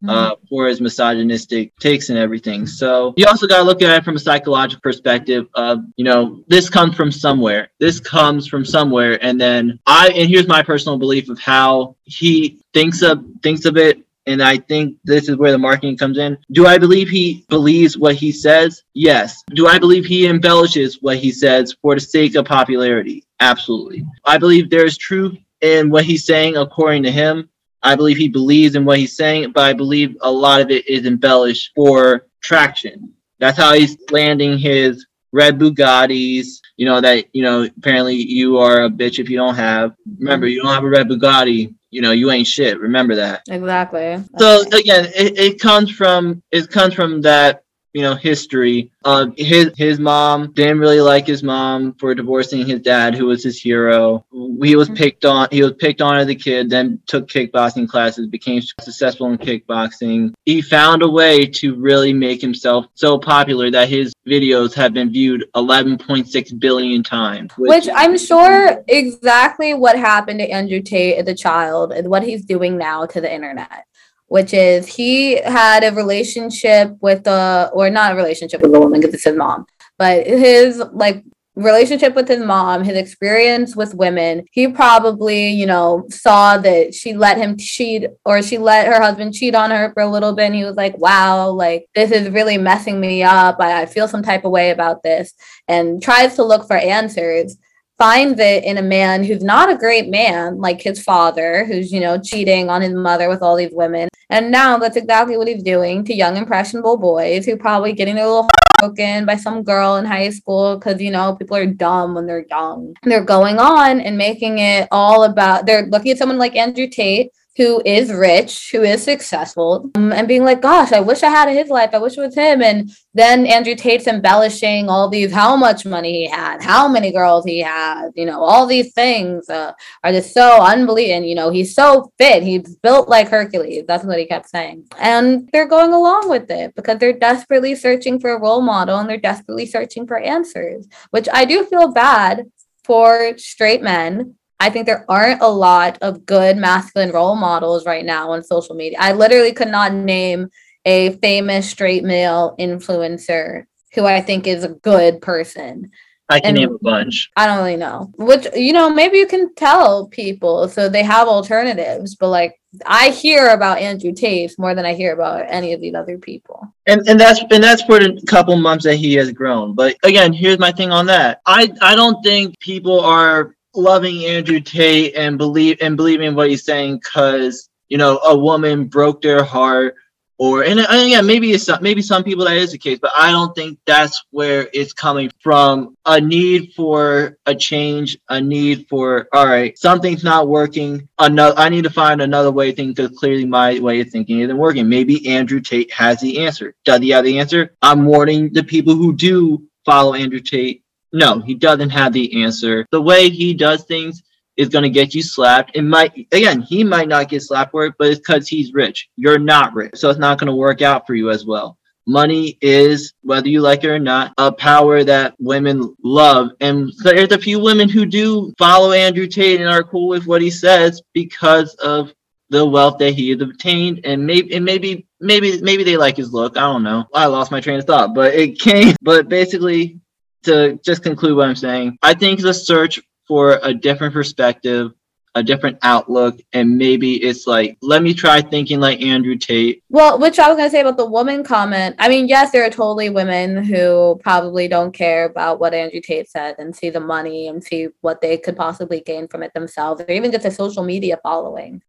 uh, 0.08 0.32
mm-hmm. 0.32 0.46
for 0.48 0.68
his 0.68 0.82
misogynistic 0.82 1.76
takes 1.78 2.10
and 2.10 2.18
everything. 2.18 2.66
So 2.66 3.14
you 3.18 3.26
also 3.26 3.48
got 3.48 3.58
to 3.58 3.64
look 3.64 3.82
at 3.82 3.98
it 3.98 4.06
from 4.06 4.16
a 4.16 4.20
psychological 4.20 4.82
perspective 4.82 5.48
of, 5.56 5.80
you 5.96 6.06
know, 6.06 6.44
this 6.48 6.70
comes 6.70 6.96
from 6.96 7.12
somewhere. 7.12 7.70
This 7.80 8.00
comes 8.00 8.48
from 8.48 8.64
somewhere. 8.66 9.24
And 9.24 9.40
then 9.40 9.80
I, 9.86 10.10
and 10.10 10.30
here's 10.30 10.48
my 10.48 10.64
personal 10.64 10.98
belief 10.98 11.30
of 11.30 11.40
how 11.40 11.96
he 12.04 12.62
thinks 12.74 13.02
of, 13.02 13.24
thinks 13.44 13.66
of 13.66 13.78
it. 13.78 14.04
And 14.26 14.44
I 14.44 14.58
think 14.58 14.98
this 15.04 15.28
is 15.28 15.38
where 15.38 15.52
the 15.52 15.58
marketing 15.58 15.98
comes 15.98 16.20
in. 16.20 16.38
Do 16.52 16.68
I 16.68 16.78
believe 16.78 17.10
he 17.10 17.46
believes 17.50 17.98
what 17.98 18.16
he 18.16 18.32
says? 18.32 18.84
Yes. 18.94 19.44
Do 19.56 19.68
I 19.68 19.80
believe 19.80 20.06
he 20.06 20.28
embellishes 20.28 21.00
what 21.02 21.18
he 21.18 21.32
says 21.32 21.76
for 21.82 21.96
the 21.96 22.02
sake 22.02 22.36
of 22.36 22.46
popularity? 22.46 23.24
Absolutely. 23.40 24.06
I 24.26 24.38
believe 24.38 24.70
there's 24.70 24.98
truth 24.98 25.36
in 25.62 25.90
what 25.90 26.06
he's 26.06 26.26
saying 26.26 26.58
according 26.58 27.04
to 27.04 27.12
him 27.12 27.50
I 27.82 27.96
believe 27.96 28.18
he 28.18 28.30
believes 28.30 28.76
in 28.76 28.86
what 28.86 29.00
he's 29.00 29.16
saying, 29.16 29.52
but 29.54 29.64
I 29.64 29.74
believe 29.74 30.16
a 30.22 30.32
lot 30.32 30.62
of 30.62 30.70
it 30.70 30.88
is 30.88 31.06
embellished 31.06 31.72
for 31.76 32.28
traction. 32.42 33.14
That's 33.40 33.58
how 33.58 33.74
he's 33.74 33.98
landing 34.12 34.58
his 34.58 35.06
red 35.32 35.58
Bugattis. 35.58 36.60
You 36.78 36.86
know 36.86 37.02
that 37.02 37.26
you 37.34 37.44
know 37.44 37.64
apparently 37.64 38.16
you 38.16 38.58
are 38.58 38.84
a 38.84 38.90
bitch 38.90 39.20
if 39.20 39.30
you 39.30 39.38
don't 39.38 39.56
have. 39.56 39.94
Remember, 40.20 40.48
you 40.48 40.62
don't 40.62 40.74
have 40.74 40.84
a 40.84 40.90
red 40.90 41.08
Bugatti. 41.08 41.74
You 41.92 42.02
know 42.02 42.12
you 42.12 42.32
ain't 42.32 42.48
shit. 42.48 42.80
Remember 42.80 43.16
that. 43.16 43.44
Exactly. 43.50 44.24
So 44.38 44.62
again, 44.74 45.06
it, 45.16 45.38
it 45.40 45.60
comes 45.60 45.92
from 45.92 46.44
it 46.52 46.70
comes 46.70 46.94
from 46.94 47.22
that 47.22 47.64
you 47.94 48.02
know 48.02 48.16
history. 48.16 48.92
Of 49.06 49.34
his 49.38 49.72
his 49.78 50.00
mom 50.00 50.52
didn't 50.54 50.80
really 50.80 51.02
like 51.02 51.26
his 51.26 51.42
mom 51.44 51.94
for 51.94 52.14
divorcing 52.14 52.68
his 52.68 52.82
dad 52.82 53.16
who 53.16 53.28
was 53.28 53.44
his 53.44 53.62
hero. 53.62 54.26
He 54.62 54.76
was 54.76 54.88
mm-hmm. 54.88 54.96
picked 54.96 55.26
on 55.26 55.48
he 55.52 55.64
was 55.64 55.74
picked 55.74 56.02
on 56.02 56.18
as 56.18 56.28
a 56.28 56.36
kid 56.36 56.70
then 56.70 57.00
took 57.08 57.28
kickboxing 57.28 57.88
classes 57.88 58.28
became 58.28 58.62
successful 58.62 59.32
in 59.32 59.38
kickboxing. 59.38 60.34
He 60.46 60.62
found 60.62 61.02
a 61.02 61.10
way 61.10 61.46
to 61.46 61.76
really 61.76 62.14
make 62.14 62.42
himself 62.42 62.86
so 62.94 63.18
popular 63.18 63.72
that 63.72 63.90
his 63.90 64.14
videos 64.30 64.74
have 64.74 64.94
been 64.94 65.12
viewed 65.12 65.46
11.6 65.56 66.60
billion 66.60 67.04
times 67.04 67.52
which, 67.58 67.86
which 67.86 67.90
i'm 67.96 68.18
sure 68.18 68.84
exactly 68.88 69.74
what 69.74 69.98
happened 69.98 70.40
to 70.40 70.50
andrew 70.50 70.82
tate 70.82 71.18
as 71.18 71.28
a 71.28 71.36
child 71.36 71.92
and 71.92 72.08
what 72.08 72.24
he's 72.24 72.46
doing 72.46 72.78
now 72.78 73.06
to 73.06 73.20
the 73.20 73.34
internet 73.34 73.86
which 74.30 74.54
is 74.54 74.88
he 74.88 75.42
had 75.42 75.84
a 75.84 75.94
relationship 75.94 76.96
with 77.02 77.28
a 77.28 77.70
or 77.74 77.90
not 77.90 78.14
a 78.14 78.16
relationship 78.16 78.62
with 78.62 78.74
a 78.74 78.80
woman 78.80 79.02
because 79.02 79.14
it's 79.14 79.26
his 79.26 79.36
mom, 79.36 79.66
but 79.98 80.26
his 80.26 80.82
like 80.94 81.24
relationship 81.56 82.16
with 82.16 82.28
his 82.28 82.44
mom, 82.44 82.84
his 82.84 82.96
experience 82.96 83.76
with 83.76 83.94
women, 83.94 84.46
he 84.52 84.68
probably, 84.68 85.50
you 85.50 85.66
know, 85.66 86.06
saw 86.10 86.58
that 86.58 86.94
she 86.94 87.14
let 87.14 87.38
him 87.38 87.58
cheat 87.58 88.06
or 88.24 88.42
she 88.42 88.58
let 88.58 88.88
her 88.88 89.02
husband 89.02 89.34
cheat 89.34 89.56
on 89.56 89.72
her 89.72 89.92
for 89.94 90.02
a 90.02 90.10
little 90.10 90.34
bit. 90.34 90.46
And 90.46 90.56
he 90.56 90.64
was 90.64 90.78
like, 90.78 90.98
wow, 90.98 91.50
like 91.50 91.88
this 91.96 92.12
is 92.12 92.30
really 92.30 92.58
messing 92.58 93.00
me 93.00 93.24
up. 93.24 93.58
I, 93.60 93.82
I 93.82 93.86
feel 93.86 94.08
some 94.08 94.24
type 94.24 94.46
of 94.46 94.52
way 94.52 94.72
about 94.72 95.04
this 95.04 95.34
and 95.68 96.02
tries 96.02 96.36
to 96.36 96.46
look 96.46 96.66
for 96.66 96.78
answers 96.78 97.58
finds 98.00 98.40
it 98.40 98.64
in 98.64 98.78
a 98.78 98.82
man 98.82 99.26
who's 99.26 99.44
not 99.44 99.70
a 99.70 99.78
great 99.78 100.08
man, 100.10 100.58
like 100.58 100.82
his 100.82 101.04
father, 101.04 101.66
who's, 101.66 101.92
you 101.92 102.00
know, 102.00 102.18
cheating 102.18 102.70
on 102.70 102.82
his 102.82 102.94
mother 102.94 103.28
with 103.28 103.42
all 103.42 103.58
these 103.58 103.74
women. 103.74 104.08
And 104.30 104.52
now 104.52 104.78
that's 104.78 104.96
exactly 104.96 105.38
what 105.38 105.50
he's 105.50 105.62
doing 105.62 106.06
to 106.06 106.14
young, 106.14 106.38
impressionable 106.38 106.98
boys 106.98 107.46
who 107.46 107.58
probably 107.58 107.92
getting 107.92 108.16
their 108.16 108.26
little 108.26 108.48
broken 108.80 109.26
by 109.26 109.36
some 109.36 109.64
girl 109.64 109.98
in 109.98 110.06
high 110.06 110.30
school 110.30 110.78
because, 110.78 111.02
you 111.02 111.12
know, 111.12 111.36
people 111.36 111.58
are 111.58 111.66
dumb 111.66 112.16
when 112.16 112.26
they're 112.26 112.46
young. 112.50 112.96
They're 113.04 113.26
going 113.26 113.60
on 113.60 114.00
and 114.00 114.18
making 114.18 114.60
it 114.60 114.88
all 114.92 115.26
about, 115.26 115.66
they're 115.66 115.88
looking 115.88 116.14
at 116.14 116.18
someone 116.18 116.38
like 116.38 116.56
Andrew 116.56 116.88
Tate 116.88 117.32
who 117.60 117.82
is 117.84 118.10
rich, 118.10 118.72
who 118.72 118.84
is 118.84 119.04
successful, 119.04 119.92
um, 119.96 120.14
and 120.14 120.30
being 120.30 120.46
like, 120.46 120.62
gosh, 120.62 120.94
I 120.94 121.02
wish 121.02 121.24
I 121.24 121.30
had 121.30 121.50
his 121.50 121.70
life. 121.70 121.90
I 121.92 121.98
wish 121.98 122.18
it 122.18 122.22
was 122.22 122.34
him. 122.34 122.62
And 122.62 122.90
then 123.14 123.46
Andrew 123.46 123.76
Tate's 123.76 124.08
embellishing 124.08 124.88
all 124.88 125.10
these, 125.10 125.34
how 125.34 125.58
much 125.58 125.86
money 125.86 126.14
he 126.14 126.30
had, 126.30 126.64
how 126.64 126.88
many 126.88 127.12
girls 127.12 127.44
he 127.44 127.60
had, 127.60 128.12
you 128.16 128.26
know, 128.26 128.42
all 128.42 128.66
these 128.66 128.94
things 128.94 129.50
uh, 129.50 129.74
are 130.06 130.12
just 130.14 130.34
so 130.34 130.62
unbelievable. 130.62 131.28
You 131.28 131.36
know, 131.36 131.50
he's 131.50 131.76
so 131.76 132.14
fit. 132.18 132.44
He's 132.44 132.78
built 132.78 133.10
like 133.10 133.28
Hercules. 133.28 133.84
That's 133.86 134.06
what 134.06 134.20
he 134.20 134.26
kept 134.26 134.50
saying. 134.50 134.88
And 134.98 135.50
they're 135.52 135.68
going 135.68 135.92
along 135.92 136.30
with 136.30 136.50
it 136.50 136.76
because 136.76 136.98
they're 136.98 137.12
desperately 137.12 137.76
searching 137.76 138.22
for 138.22 138.32
a 138.32 138.40
role 138.40 138.62
model 138.62 139.00
and 139.00 139.10
they're 139.10 139.18
desperately 139.18 139.66
searching 139.66 140.08
for 140.08 140.18
answers, 140.18 140.88
which 141.10 141.28
I 141.34 141.44
do 141.44 141.66
feel 141.66 141.92
bad 141.92 142.46
for 142.86 143.38
straight 143.38 143.82
men 143.82 144.36
I 144.60 144.70
think 144.70 144.86
there 144.86 145.06
aren't 145.08 145.42
a 145.42 145.48
lot 145.48 145.98
of 146.02 146.26
good 146.26 146.58
masculine 146.58 147.12
role 147.12 147.36
models 147.36 147.86
right 147.86 148.04
now 148.04 148.32
on 148.32 148.44
social 148.44 148.76
media. 148.76 148.98
I 149.00 149.14
literally 149.14 149.54
could 149.54 149.70
not 149.70 149.94
name 149.94 150.50
a 150.86 151.12
famous 151.18 151.70
straight 151.70 152.04
male 152.04 152.56
influencer 152.60 153.66
who 153.94 154.06
I 154.06 154.22
think 154.22 154.48
is 154.48 154.64
a 154.64 154.70
good 154.70 155.22
person. 155.22 155.92
I 156.32 156.40
can 156.40 156.50
and 156.50 156.58
name 156.58 156.76
a 156.76 156.78
bunch. 156.80 157.32
I 157.36 157.48
don't 157.48 157.58
really 157.58 157.76
know. 157.76 158.12
Which 158.18 158.48
you 158.56 158.72
know, 158.72 158.90
maybe 158.90 159.18
you 159.18 159.26
can 159.26 159.54
tell 159.56 160.08
people 160.08 160.68
so 160.68 160.88
they 160.88 161.04
have 161.04 161.28
alternatives. 161.28 162.16
But 162.16 162.30
like 162.30 162.60
I 162.86 163.10
hear 163.10 163.50
about 163.50 163.80
Andrew 163.80 164.14
Tate 164.14 164.54
more 164.60 164.76
than 164.76 164.86
I 164.86 164.94
hear 164.94 165.14
about 165.14 165.46
any 165.48 165.74
of 165.74 165.82
these 165.82 165.96
other 165.96 166.20
people. 166.20 166.72
And 166.86 167.02
and 167.08 167.20
that's 167.20 167.42
and 167.50 167.64
that's 167.64 167.82
for 167.82 168.00
the 168.00 168.22
couple 168.28 168.56
months 168.58 168.84
that 168.84 168.98
he 168.98 169.16
has 169.16 169.32
grown. 169.32 169.74
But 169.74 169.96
again, 170.04 170.32
here's 170.32 170.60
my 170.60 170.72
thing 170.72 170.92
on 170.92 171.08
that. 171.08 171.42
I 171.48 171.72
I 171.82 171.96
don't 171.96 172.22
think 172.24 172.60
people 172.60 173.00
are 173.00 173.56
loving 173.76 174.26
Andrew 174.26 174.60
Tate 174.60 175.16
and 175.16 175.38
believe 175.38 175.78
and 175.82 175.98
believing 175.98 176.36
what 176.36 176.50
he's 176.50 176.66
saying 176.66 176.98
because 176.98 177.70
you 177.88 177.98
know 177.98 178.20
a 178.20 178.38
woman 178.38 178.86
broke 178.86 179.22
their 179.22 179.44
heart 179.44 179.96
or 180.40 180.64
and, 180.64 180.80
and 180.80 181.10
yeah 181.10 181.22
maybe 181.22 181.52
it's 181.52 181.70
maybe 181.82 182.02
some 182.02 182.24
people 182.24 182.46
that 182.46 182.58
is 182.58 182.72
the 182.72 182.78
case 182.78 182.98
but 183.00 183.12
i 183.16 183.30
don't 183.30 183.54
think 183.54 183.78
that's 183.86 184.24
where 184.32 184.70
it's 184.74 184.94
coming 184.94 185.30
from. 185.40 185.96
A 186.06 186.20
need 186.20 186.74
for 186.74 187.38
a 187.46 187.54
change 187.54 188.18
a 188.30 188.42
need 188.42 188.88
for 188.90 189.28
all 189.34 189.46
right 189.46 189.78
something's 189.78 190.24
not 190.24 190.48
working 190.48 191.08
another 191.20 191.60
i 191.60 191.70
need 191.70 191.84
to 191.84 191.90
find 191.90 192.22
another 192.22 192.52
way 192.52 192.70
of 192.70 192.76
thinking 192.76 192.94
because 192.94 193.16
clearly 193.18 193.46
my 193.46 193.80
way 193.80 194.00
of 194.00 194.10
thinking 194.10 194.40
isn't 194.40 194.58
working. 194.58 194.90
Maybe 194.90 195.28
andrew 195.28 195.60
tate 195.60 195.92
has 195.94 196.20
the 196.20 196.40
answer. 196.40 196.74
Does 196.86 197.02
he 197.02 197.10
have 197.10 197.26
the 197.26 197.38
answer? 197.40 197.76
I'm 197.82 198.06
warning 198.06 198.52
the 198.54 198.64
people 198.64 198.96
who 198.96 199.14
do 199.14 199.68
follow 199.86 200.14
andrew 200.14 200.40
tate 200.40 200.84
no, 201.12 201.40
he 201.42 201.56
doesn't 201.56 201.90
have 201.90 202.14
the 202.14 202.44
answer. 202.44 202.86
The 202.92 203.02
way 203.02 203.30
he 203.30 203.54
does 203.54 203.84
things 203.84 204.24
is 204.58 204.70
going 204.70 204.84
to 204.84 204.90
get 204.90 205.16
you 205.16 205.24
slapped. 205.24 205.72
It 205.76 205.84
might, 205.84 206.28
again, 206.32 206.62
he 206.62 206.84
might 206.84 207.08
not 207.08 207.30
get 207.30 207.42
slapped 207.42 207.72
for 207.72 207.86
it, 207.86 207.94
but 207.98 208.08
it's 208.08 208.20
because 208.20 208.48
he's 208.48 208.74
rich. 208.74 209.10
You're 209.16 209.40
not 209.40 209.74
rich. 209.74 209.96
So 209.96 210.10
it's 210.10 210.20
not 210.20 210.38
going 210.38 210.50
to 210.50 210.56
work 210.56 210.82
out 210.82 211.08
for 211.08 211.16
you 211.16 211.30
as 211.30 211.46
well. 211.46 211.78
Money 212.06 212.58
is, 212.62 213.14
whether 213.22 213.48
you 213.48 213.62
like 213.62 213.84
it 213.84 213.90
or 213.90 214.00
not, 214.00 214.34
a 214.38 214.52
power 214.52 215.04
that 215.04 215.36
women 215.40 215.96
love. 216.04 216.50
And 216.60 216.94
so 216.94 217.10
there's 217.10 217.32
a 217.32 217.38
few 217.38 217.60
women 217.60 217.88
who 217.88 218.06
do 218.06 218.54
follow 218.58 218.92
Andrew 218.92 219.28
Tate 219.28 219.62
and 219.62 219.70
are 219.70 219.84
cool 219.84 220.08
with 220.08 220.26
what 220.26 220.42
he 220.42 220.50
says 220.50 221.02
because 221.14 221.76
of 221.76 222.12
the 222.50 222.66
wealth 222.66 222.98
that 222.98 223.14
he 223.14 223.30
has 223.30 223.42
obtained 223.42 224.02
and 224.04 224.26
maybe 224.26 224.56
and 224.56 224.66
maybe 224.66 225.08
maybe 225.20 225.62
maybe 225.62 225.84
they 225.84 225.98
like 225.98 226.18
his 226.18 226.34
look 226.34 226.58
i 226.58 226.62
don't 226.62 226.84
know 226.84 227.06
i 227.14 227.26
lost 227.26 227.52
my 227.52 227.62
train 227.62 227.80
of 227.80 227.86
thought 227.86 228.16
but 228.16 228.34
it 228.34 228.60
came 228.60 228.96
but 229.02 229.30
basically 229.30 230.00
to 230.44 230.80
just 230.84 231.04
conclude 231.04 231.36
what 231.36 231.48
I'm 231.48 231.56
saying, 231.56 231.98
I 232.02 232.14
think 232.14 232.42
the 232.42 232.54
search 232.54 233.00
for 233.28 233.60
a 233.62 233.74
different 233.74 234.14
perspective, 234.14 234.92
a 235.36 235.44
different 235.44 235.78
outlook, 235.84 236.40
and 236.54 236.78
maybe 236.78 237.16
it's 237.24 237.46
like, 237.46 237.78
let 237.82 238.02
me 238.02 238.14
try 238.14 238.42
thinking 238.42 238.80
like 238.80 239.02
Andrew 239.02 239.36
Tate. 239.36 239.84
Well, 239.90 240.18
which 240.20 240.40
I 240.40 240.48
was 240.48 240.58
gonna 240.58 240.70
say 240.70 240.82
about 240.82 240.98
the 240.98 241.06
woman 241.06 241.44
comment. 241.44 241.96
I 242.00 242.10
mean, 242.10 242.28
yes, 242.28 242.52
there 242.52 242.66
are 242.66 242.70
totally 242.70 243.10
women 243.10 243.64
who 243.64 244.20
probably 244.24 244.68
don't 244.68 244.92
care 244.92 245.26
about 245.26 245.60
what 245.60 245.74
Andrew 245.74 246.02
Tate 246.02 246.30
said 246.30 246.56
and 246.58 246.76
see 246.76 246.90
the 246.90 247.00
money 247.00 247.48
and 247.48 247.64
see 247.64 247.90
what 248.02 248.22
they 248.22 248.38
could 248.38 248.58
possibly 248.58 249.02
gain 249.02 249.28
from 249.28 249.44
it 249.44 249.54
themselves, 249.54 250.02
or 250.02 250.12
even 250.12 250.32
just 250.32 250.46
a 250.46 250.52
social 250.52 250.84
media 250.84 251.20
following. 251.22 251.82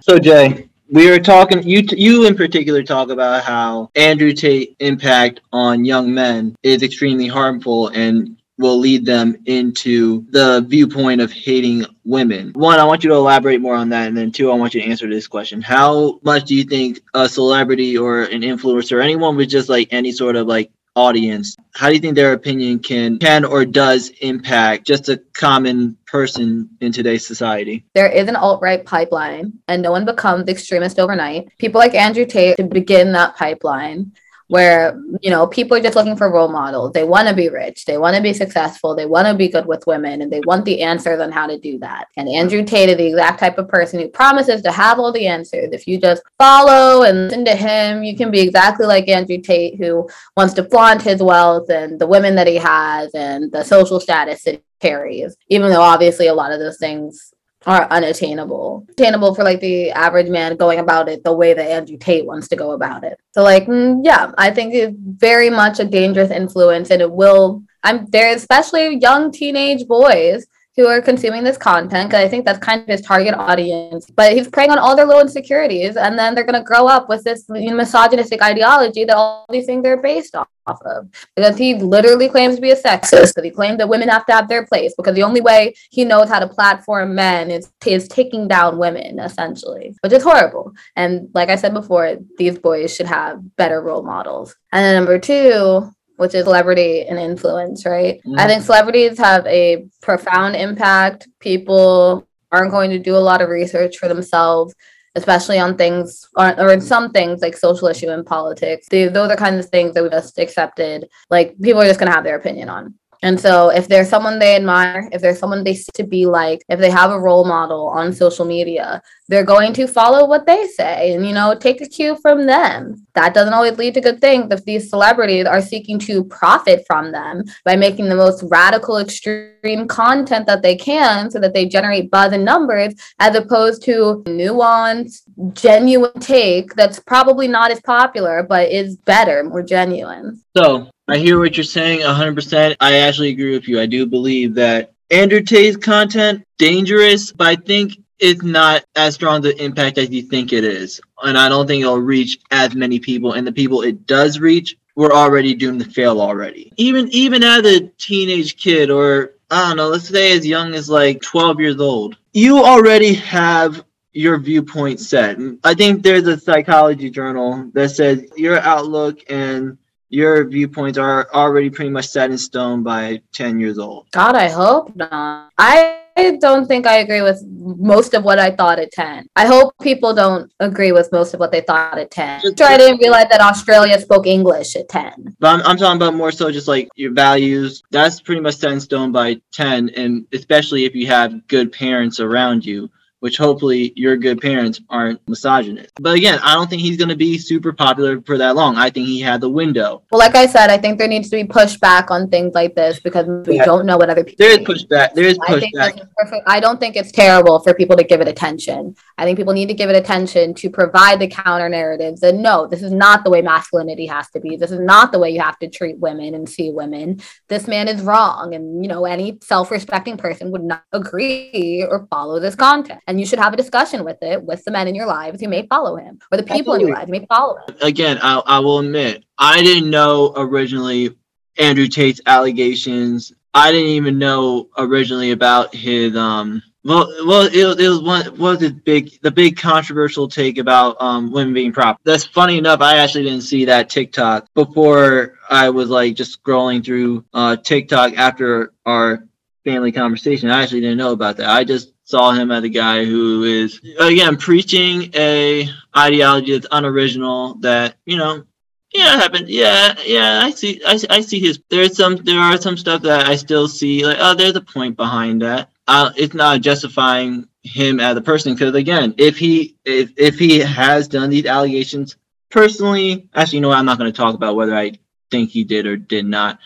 So 0.00 0.18
Jai, 0.18 0.68
we 0.92 1.08
were 1.10 1.18
talking 1.18 1.62
you 1.62 1.82
you 1.92 2.26
in 2.26 2.36
particular 2.36 2.82
talk 2.82 3.08
about 3.08 3.42
how 3.42 3.90
Andrew 3.96 4.32
Tate 4.32 4.76
impact 4.78 5.40
on 5.52 5.84
young 5.84 6.12
men 6.12 6.54
is 6.62 6.82
extremely 6.82 7.26
harmful 7.26 7.88
and 7.88 8.36
will 8.58 8.78
lead 8.78 9.06
them 9.06 9.34
into 9.46 10.26
the 10.30 10.60
viewpoint 10.68 11.20
of 11.20 11.32
hating 11.32 11.84
women. 12.04 12.52
One, 12.52 12.78
I 12.78 12.84
want 12.84 13.02
you 13.02 13.08
to 13.10 13.16
elaborate 13.16 13.60
more 13.60 13.74
on 13.74 13.88
that, 13.88 14.06
and 14.06 14.16
then 14.16 14.30
two, 14.30 14.52
I 14.52 14.54
want 14.54 14.74
you 14.74 14.82
to 14.82 14.86
answer 14.86 15.08
this 15.08 15.26
question: 15.26 15.62
How 15.62 16.20
much 16.22 16.44
do 16.44 16.54
you 16.54 16.64
think 16.64 17.00
a 17.14 17.28
celebrity 17.28 17.96
or 17.96 18.24
an 18.24 18.42
influencer, 18.42 19.02
anyone 19.02 19.36
with 19.36 19.48
just 19.48 19.70
like 19.70 19.88
any 19.90 20.12
sort 20.12 20.36
of 20.36 20.46
like 20.46 20.70
audience 20.94 21.56
how 21.74 21.88
do 21.88 21.94
you 21.94 22.00
think 22.00 22.14
their 22.14 22.32
opinion 22.34 22.78
can 22.78 23.18
can 23.18 23.44
or 23.44 23.64
does 23.64 24.10
impact 24.20 24.86
just 24.86 25.08
a 25.08 25.16
common 25.32 25.96
person 26.06 26.68
in 26.80 26.92
today's 26.92 27.26
society? 27.26 27.84
There 27.94 28.10
is 28.10 28.28
an 28.28 28.36
alt-right 28.36 28.84
pipeline 28.84 29.54
and 29.68 29.82
no 29.82 29.90
one 29.90 30.04
becomes 30.04 30.44
the 30.44 30.52
extremist 30.52 30.98
overnight. 30.98 31.48
People 31.58 31.78
like 31.78 31.94
andrew 31.94 32.26
tate 32.26 32.56
to 32.58 32.64
begin 32.64 33.12
that 33.12 33.36
pipeline 33.36 34.12
where 34.52 35.00
you 35.22 35.30
know 35.30 35.46
people 35.46 35.76
are 35.76 35.80
just 35.80 35.96
looking 35.96 36.16
for 36.16 36.30
role 36.30 36.48
models. 36.48 36.92
They 36.92 37.04
want 37.04 37.26
to 37.28 37.34
be 37.34 37.48
rich. 37.48 37.86
They 37.86 37.96
want 37.96 38.16
to 38.16 38.22
be 38.22 38.34
successful. 38.34 38.94
They 38.94 39.06
want 39.06 39.26
to 39.26 39.34
be 39.34 39.48
good 39.48 39.66
with 39.66 39.86
women 39.86 40.20
and 40.20 40.30
they 40.30 40.42
want 40.46 40.66
the 40.66 40.82
answers 40.82 41.20
on 41.20 41.32
how 41.32 41.46
to 41.46 41.58
do 41.58 41.78
that. 41.78 42.08
And 42.16 42.28
andrew 42.28 42.62
tate 42.62 42.90
is 42.90 42.98
the 42.98 43.06
exact 43.06 43.40
type 43.40 43.56
of 43.56 43.68
person 43.68 43.98
who 43.98 44.08
promises 44.08 44.60
to 44.62 44.72
have 44.72 44.98
all 44.98 45.10
the 45.10 45.26
answers. 45.26 45.70
If 45.72 45.86
you 45.86 45.98
just 45.98 46.22
follow 46.38 47.02
and 47.04 47.28
listen 47.28 47.44
to 47.44 47.56
him 47.56 48.02
you 48.02 48.16
can 48.16 48.30
be 48.30 48.40
exactly 48.40 48.86
like 48.86 49.08
andrew 49.08 49.38
tate 49.38 49.76
who 49.78 50.08
wants 50.36 50.54
to 50.54 50.64
flaunt 50.64 51.02
his 51.02 51.22
wealth 51.22 51.70
and 51.70 51.98
the 51.98 52.06
women 52.06 52.34
that 52.34 52.46
he 52.46 52.56
has 52.56 53.14
and 53.14 53.50
the 53.52 53.62
social 53.62 54.00
status 54.00 54.42
that 54.42 54.54
he 54.54 54.60
carries 54.80 55.36
even 55.48 55.70
though 55.70 55.80
obviously 55.80 56.26
a 56.26 56.34
lot 56.34 56.52
of 56.52 56.58
those 56.58 56.78
things 56.78 57.32
are 57.66 57.86
unattainable. 57.90 58.86
Attainable 58.90 59.34
for 59.34 59.44
like 59.44 59.60
the 59.60 59.90
average 59.92 60.28
man 60.28 60.56
going 60.56 60.78
about 60.78 61.08
it 61.08 61.24
the 61.24 61.32
way 61.32 61.54
that 61.54 61.70
Andrew 61.70 61.96
Tate 61.96 62.26
wants 62.26 62.48
to 62.48 62.56
go 62.56 62.72
about 62.72 63.04
it. 63.04 63.18
So 63.32 63.42
like 63.42 63.66
mm, 63.66 64.00
yeah, 64.02 64.32
I 64.38 64.50
think 64.50 64.74
it's 64.74 64.96
very 64.98 65.50
much 65.50 65.78
a 65.80 65.84
dangerous 65.84 66.30
influence 66.30 66.90
and 66.90 67.02
it 67.02 67.10
will 67.10 67.62
I'm 67.84 68.06
there 68.06 68.34
especially 68.34 68.98
young 68.98 69.32
teenage 69.32 69.86
boys 69.86 70.46
who 70.76 70.86
are 70.86 71.02
consuming 71.02 71.44
this 71.44 71.58
content 71.58 72.08
because 72.08 72.24
I 72.24 72.28
think 72.28 72.46
that's 72.46 72.58
kind 72.58 72.80
of 72.80 72.88
his 72.88 73.02
target 73.02 73.34
audience. 73.34 74.06
But 74.10 74.32
he's 74.32 74.48
preying 74.48 74.70
on 74.70 74.78
all 74.78 74.96
their 74.96 75.06
little 75.06 75.20
insecurities, 75.20 75.96
and 75.96 76.18
then 76.18 76.34
they're 76.34 76.46
going 76.46 76.58
to 76.58 76.64
grow 76.64 76.86
up 76.86 77.08
with 77.08 77.24
this 77.24 77.44
misogynistic 77.48 78.42
ideology 78.42 79.04
that 79.04 79.16
all 79.16 79.46
these 79.50 79.66
things 79.66 79.84
are 79.86 79.98
based 79.98 80.34
off 80.34 80.48
of. 80.66 81.08
Because 81.36 81.58
he 81.58 81.74
literally 81.74 82.28
claims 82.28 82.54
to 82.54 82.62
be 82.62 82.70
a 82.70 82.76
sexist, 82.76 83.34
because 83.34 83.44
he 83.44 83.50
claims 83.50 83.78
that 83.78 83.88
women 83.88 84.08
have 84.08 84.24
to 84.26 84.32
have 84.32 84.48
their 84.48 84.64
place, 84.64 84.94
because 84.96 85.14
the 85.14 85.22
only 85.22 85.40
way 85.40 85.74
he 85.90 86.04
knows 86.04 86.28
how 86.28 86.38
to 86.38 86.48
platform 86.48 87.14
men 87.14 87.50
is, 87.50 87.70
is 87.84 88.08
taking 88.08 88.48
down 88.48 88.78
women, 88.78 89.18
essentially, 89.18 89.94
which 90.00 90.12
is 90.12 90.22
horrible. 90.22 90.72
And 90.96 91.28
like 91.34 91.50
I 91.50 91.56
said 91.56 91.74
before, 91.74 92.16
these 92.38 92.58
boys 92.58 92.94
should 92.94 93.06
have 93.06 93.56
better 93.56 93.82
role 93.82 94.02
models. 94.02 94.56
And 94.72 94.82
then 94.82 94.94
number 94.94 95.18
two, 95.18 95.92
which 96.22 96.36
is 96.36 96.44
celebrity 96.44 97.02
and 97.02 97.18
influence, 97.18 97.84
right? 97.84 98.20
Mm-hmm. 98.20 98.38
I 98.38 98.46
think 98.46 98.62
celebrities 98.62 99.18
have 99.18 99.44
a 99.44 99.84
profound 100.00 100.54
impact. 100.54 101.26
People 101.40 102.28
aren't 102.52 102.70
going 102.70 102.90
to 102.90 102.98
do 103.00 103.16
a 103.16 103.26
lot 103.28 103.42
of 103.42 103.48
research 103.48 103.96
for 103.98 104.06
themselves, 104.06 104.72
especially 105.16 105.58
on 105.58 105.76
things 105.76 106.28
or, 106.36 106.54
or 106.60 106.72
in 106.72 106.80
some 106.80 107.10
things 107.10 107.42
like 107.42 107.56
social 107.56 107.88
issue 107.88 108.08
and 108.08 108.24
politics. 108.24 108.86
They, 108.88 109.08
those 109.08 109.32
are 109.32 109.36
kinds 109.36 109.64
of 109.64 109.70
things 109.72 109.94
that 109.94 110.04
we 110.04 110.10
just 110.10 110.38
accepted. 110.38 111.08
Like 111.28 111.58
people 111.60 111.82
are 111.82 111.86
just 111.86 111.98
going 111.98 112.08
to 112.08 112.14
have 112.14 112.22
their 112.22 112.36
opinion 112.36 112.68
on. 112.68 112.94
And 113.22 113.40
so, 113.40 113.68
if 113.68 113.86
there's 113.86 114.08
someone 114.08 114.38
they 114.38 114.56
admire, 114.56 115.08
if 115.12 115.22
there's 115.22 115.38
someone 115.38 115.62
they 115.62 115.78
to 115.94 116.04
be 116.04 116.26
like, 116.26 116.64
if 116.68 116.80
they 116.80 116.90
have 116.90 117.10
a 117.10 117.20
role 117.20 117.44
model 117.44 117.88
on 117.88 118.12
social 118.12 118.44
media, 118.44 119.00
they're 119.28 119.44
going 119.44 119.72
to 119.74 119.86
follow 119.86 120.26
what 120.26 120.44
they 120.44 120.66
say 120.66 121.14
and, 121.14 121.26
you 121.26 121.32
know, 121.32 121.54
take 121.54 121.80
a 121.80 121.88
cue 121.88 122.18
from 122.20 122.46
them. 122.46 123.06
That 123.14 123.32
doesn't 123.32 123.54
always 123.54 123.78
lead 123.78 123.94
to 123.94 124.00
good 124.00 124.20
things 124.20 124.52
if 124.52 124.64
these 124.64 124.90
celebrities 124.90 125.46
are 125.46 125.62
seeking 125.62 125.98
to 126.00 126.24
profit 126.24 126.84
from 126.86 127.12
them 127.12 127.44
by 127.64 127.76
making 127.76 128.08
the 128.08 128.14
most 128.14 128.42
radical, 128.50 128.98
extreme 128.98 129.86
content 129.88 130.46
that 130.46 130.62
they 130.62 130.76
can 130.76 131.30
so 131.30 131.38
that 131.38 131.54
they 131.54 131.66
generate 131.66 132.10
buzz 132.10 132.32
and 132.32 132.44
numbers, 132.44 132.94
as 133.20 133.34
opposed 133.34 133.82
to 133.84 134.22
nuanced, 134.26 135.22
genuine 135.54 136.18
take 136.20 136.74
that's 136.74 136.98
probably 136.98 137.48
not 137.48 137.70
as 137.70 137.80
popular, 137.80 138.42
but 138.42 138.70
is 138.70 138.96
better, 138.96 139.44
more 139.44 139.62
genuine. 139.62 140.42
So, 140.56 140.90
I 141.08 141.18
hear 141.18 141.38
what 141.38 141.56
you're 141.56 141.64
saying 141.64 142.00
100%. 142.00 142.76
I 142.80 142.98
actually 142.98 143.30
agree 143.30 143.52
with 143.52 143.66
you. 143.66 143.80
I 143.80 143.86
do 143.86 144.06
believe 144.06 144.54
that 144.54 144.92
Andrew 145.10 145.42
content 145.76 146.46
dangerous, 146.58 147.32
but 147.32 147.46
I 147.46 147.56
think 147.56 147.98
it's 148.18 148.42
not 148.42 148.84
as 148.94 149.14
strong 149.14 149.42
the 149.42 149.60
impact 149.62 149.98
as 149.98 150.10
you 150.10 150.22
think 150.22 150.52
it 150.52 150.64
is. 150.64 151.00
And 151.22 151.36
I 151.36 151.48
don't 151.48 151.66
think 151.66 151.82
it'll 151.82 151.98
reach 151.98 152.38
as 152.50 152.74
many 152.74 153.00
people. 153.00 153.32
And 153.32 153.46
the 153.46 153.52
people 153.52 153.82
it 153.82 154.06
does 154.06 154.38
reach, 154.38 154.76
we're 154.94 155.12
already 155.12 155.54
doomed 155.54 155.80
to 155.84 155.90
fail 155.90 156.20
already. 156.20 156.72
Even 156.76 157.08
even 157.08 157.42
as 157.42 157.66
a 157.66 157.88
teenage 157.98 158.56
kid 158.56 158.90
or 158.90 159.34
I 159.50 159.68
don't 159.68 159.76
know, 159.76 159.88
let's 159.88 160.08
say 160.08 160.36
as 160.36 160.46
young 160.46 160.72
as 160.74 160.88
like 160.88 161.20
12 161.20 161.60
years 161.60 161.80
old, 161.80 162.16
you 162.32 162.58
already 162.64 163.12
have 163.14 163.84
your 164.12 164.38
viewpoint 164.38 165.00
set. 165.00 165.38
I 165.64 165.74
think 165.74 166.02
there's 166.02 166.26
a 166.26 166.38
psychology 166.38 167.10
journal 167.10 167.70
that 167.74 167.90
says 167.90 168.24
your 168.36 168.60
outlook 168.60 169.18
and 169.28 169.78
your 170.12 170.44
viewpoints 170.44 170.98
are 170.98 171.26
already 171.32 171.70
pretty 171.70 171.90
much 171.90 172.06
set 172.06 172.30
in 172.30 172.36
stone 172.36 172.82
by 172.82 173.22
10 173.32 173.58
years 173.58 173.78
old. 173.78 174.10
God, 174.10 174.36
I 174.36 174.48
hope 174.48 174.94
not. 174.94 175.50
I 175.56 175.98
don't 176.38 176.66
think 176.66 176.86
I 176.86 176.98
agree 176.98 177.22
with 177.22 177.42
most 177.46 178.12
of 178.12 178.22
what 178.22 178.38
I 178.38 178.50
thought 178.50 178.78
at 178.78 178.92
10. 178.92 179.26
I 179.36 179.46
hope 179.46 179.72
people 179.80 180.12
don't 180.12 180.52
agree 180.60 180.92
with 180.92 181.10
most 181.12 181.32
of 181.32 181.40
what 181.40 181.50
they 181.50 181.62
thought 181.62 181.98
at 181.98 182.10
10. 182.10 182.42
Just, 182.42 182.60
I 182.60 182.76
didn't 182.76 182.98
realize 182.98 183.28
that 183.30 183.40
Australia 183.40 183.98
spoke 183.98 184.26
English 184.26 184.76
at 184.76 184.90
10. 184.90 185.34
But 185.40 185.48
I'm, 185.48 185.62
I'm 185.66 185.76
talking 185.78 185.96
about 185.96 186.14
more 186.14 186.30
so 186.30 186.52
just 186.52 186.68
like 186.68 186.90
your 186.94 187.12
values. 187.12 187.82
That's 187.90 188.20
pretty 188.20 188.42
much 188.42 188.56
set 188.56 188.72
in 188.72 188.80
stone 188.80 189.12
by 189.12 189.40
10. 189.52 189.88
And 189.96 190.26
especially 190.34 190.84
if 190.84 190.94
you 190.94 191.06
have 191.06 191.48
good 191.48 191.72
parents 191.72 192.20
around 192.20 192.66
you 192.66 192.90
which 193.22 193.36
hopefully 193.36 193.92
your 193.94 194.16
good 194.16 194.40
parents 194.40 194.80
aren't 194.90 195.20
misogynist. 195.28 195.92
But 196.00 196.16
again, 196.16 196.40
I 196.42 196.54
don't 196.54 196.68
think 196.68 196.82
he's 196.82 196.96
going 196.96 197.08
to 197.08 197.14
be 197.14 197.38
super 197.38 197.72
popular 197.72 198.20
for 198.22 198.36
that 198.36 198.56
long. 198.56 198.76
I 198.76 198.90
think 198.90 199.06
he 199.06 199.20
had 199.20 199.40
the 199.40 199.48
window. 199.48 200.02
Well, 200.10 200.18
like 200.18 200.34
I 200.34 200.46
said, 200.46 200.70
I 200.70 200.76
think 200.76 200.98
there 200.98 201.06
needs 201.06 201.30
to 201.30 201.36
be 201.36 201.44
pushback 201.44 202.10
on 202.10 202.28
things 202.30 202.52
like 202.52 202.74
this 202.74 202.98
because 202.98 203.28
we 203.46 203.58
yeah. 203.58 203.64
don't 203.64 203.86
know 203.86 203.96
what 203.96 204.10
other 204.10 204.24
people. 204.24 204.44
There 204.44 204.50
is 204.50 204.66
pushback. 204.66 205.14
There 205.14 205.24
is 205.24 205.38
pushback. 205.38 206.04
I, 206.18 206.56
I 206.56 206.58
don't 206.58 206.80
think 206.80 206.96
it's 206.96 207.12
terrible 207.12 207.60
for 207.60 207.72
people 207.74 207.96
to 207.96 208.02
give 208.02 208.20
it 208.20 208.26
attention. 208.26 208.96
I 209.16 209.24
think 209.24 209.38
people 209.38 209.54
need 209.54 209.68
to 209.68 209.74
give 209.74 209.88
it 209.88 209.94
attention 209.94 210.52
to 210.54 210.68
provide 210.68 211.20
the 211.20 211.28
counter 211.28 211.68
narratives. 211.68 212.24
And 212.24 212.42
no, 212.42 212.66
this 212.66 212.82
is 212.82 212.90
not 212.90 213.22
the 213.22 213.30
way 213.30 213.40
masculinity 213.40 214.06
has 214.06 214.30
to 214.30 214.40
be. 214.40 214.56
This 214.56 214.72
is 214.72 214.80
not 214.80 215.12
the 215.12 215.20
way 215.20 215.30
you 215.30 215.40
have 215.40 215.60
to 215.60 215.68
treat 215.68 215.96
women 215.98 216.34
and 216.34 216.48
see 216.48 216.72
women. 216.72 217.20
This 217.46 217.68
man 217.68 217.86
is 217.86 218.02
wrong, 218.02 218.56
and 218.56 218.82
you 218.82 218.88
know 218.88 219.04
any 219.04 219.38
self-respecting 219.42 220.16
person 220.16 220.50
would 220.50 220.64
not 220.64 220.82
agree 220.92 221.86
or 221.88 222.08
follow 222.10 222.40
this 222.40 222.56
content 222.56 222.98
and 223.11 223.11
you 223.18 223.26
should 223.26 223.38
have 223.38 223.52
a 223.52 223.56
discussion 223.56 224.04
with 224.04 224.22
it 224.22 224.42
with 224.42 224.64
the 224.64 224.70
men 224.70 224.88
in 224.88 224.94
your 224.94 225.06
lives 225.06 225.40
who 225.40 225.48
may 225.48 225.66
follow 225.66 225.96
him 225.96 226.18
or 226.30 226.36
the 226.36 226.42
people 226.42 226.74
Absolutely. 226.74 226.82
in 226.82 226.88
your 226.88 226.96
lives 226.96 227.06
who 227.06 227.12
may 227.12 227.26
follow 227.26 227.56
him. 227.56 227.76
Again, 227.82 228.18
I, 228.22 228.42
I 228.46 228.58
will 228.60 228.78
admit, 228.80 229.24
I 229.38 229.62
didn't 229.62 229.90
know 229.90 230.32
originally 230.36 231.16
Andrew 231.58 231.88
Tate's 231.88 232.20
allegations. 232.26 233.32
I 233.54 233.72
didn't 233.72 233.90
even 233.90 234.18
know 234.18 234.68
originally 234.78 235.32
about 235.32 235.74
his 235.74 236.16
um 236.16 236.62
well, 236.84 237.06
well, 237.26 237.42
it, 237.42 237.80
it 237.80 237.88
was 237.88 238.00
one. 238.00 238.36
Was 238.38 238.58
the 238.58 238.70
big, 238.70 239.20
the 239.22 239.30
big 239.30 239.56
controversial 239.56 240.26
take 240.26 240.58
about 240.58 240.96
um, 241.00 241.30
women 241.30 241.54
being 241.54 241.72
prop? 241.72 242.00
That's 242.02 242.24
funny 242.24 242.58
enough. 242.58 242.80
I 242.80 242.96
actually 242.96 243.24
didn't 243.24 243.42
see 243.42 243.64
that 243.66 243.88
TikTok 243.88 244.52
before. 244.54 245.38
I 245.48 245.70
was 245.70 245.90
like 245.90 246.16
just 246.16 246.42
scrolling 246.42 246.84
through 246.84 247.24
uh, 247.32 247.54
TikTok 247.56 248.14
after 248.14 248.72
our 248.84 249.28
family 249.64 249.92
conversation. 249.92 250.50
I 250.50 250.62
actually 250.62 250.80
didn't 250.80 250.98
know 250.98 251.12
about 251.12 251.36
that. 251.36 251.48
I 251.48 251.62
just 251.62 251.92
saw 252.12 252.30
him 252.30 252.50
as 252.50 252.62
a 252.62 252.68
guy 252.68 253.06
who 253.06 253.42
is 253.44 253.80
again 253.98 254.36
preaching 254.36 255.10
a 255.14 255.66
ideology 255.96 256.52
that's 256.52 256.66
unoriginal 256.70 257.54
that 257.54 257.94
you 258.04 258.18
know 258.18 258.44
yeah 258.92 259.14
it 259.14 259.20
happened. 259.20 259.48
Yeah 259.48 259.94
yeah 260.04 260.42
i 260.44 260.50
see 260.50 260.82
I, 260.86 260.98
I 261.08 261.20
see 261.22 261.40
his 261.40 261.58
there's 261.70 261.96
some 261.96 262.16
there 262.16 262.38
are 262.38 262.58
some 262.60 262.76
stuff 262.76 263.00
that 263.02 263.26
i 263.26 263.36
still 263.36 263.66
see 263.66 264.04
like 264.04 264.18
oh 264.20 264.34
there's 264.34 264.56
a 264.56 264.60
point 264.60 264.94
behind 264.96 265.40
that. 265.40 265.70
Uh, 265.88 266.10
it's 266.16 266.34
not 266.34 266.60
justifying 266.60 267.48
him 267.62 267.98
as 267.98 268.14
a 268.16 268.20
person 268.20 268.52
because 268.52 268.74
again 268.74 269.14
if 269.16 269.38
he 269.38 269.76
if, 269.86 270.12
if 270.18 270.38
he 270.38 270.58
has 270.58 271.08
done 271.08 271.30
these 271.30 271.46
allegations 271.46 272.16
personally 272.50 273.30
actually 273.34 273.56
you 273.56 273.62
know 273.62 273.68
what, 273.68 273.78
i'm 273.78 273.86
not 273.86 273.98
going 273.98 274.12
to 274.12 274.16
talk 274.16 274.34
about 274.34 274.54
whether 274.54 274.76
i 274.76 274.92
think 275.30 275.48
he 275.48 275.64
did 275.64 275.86
or 275.86 275.96
did 275.96 276.26
not 276.26 276.58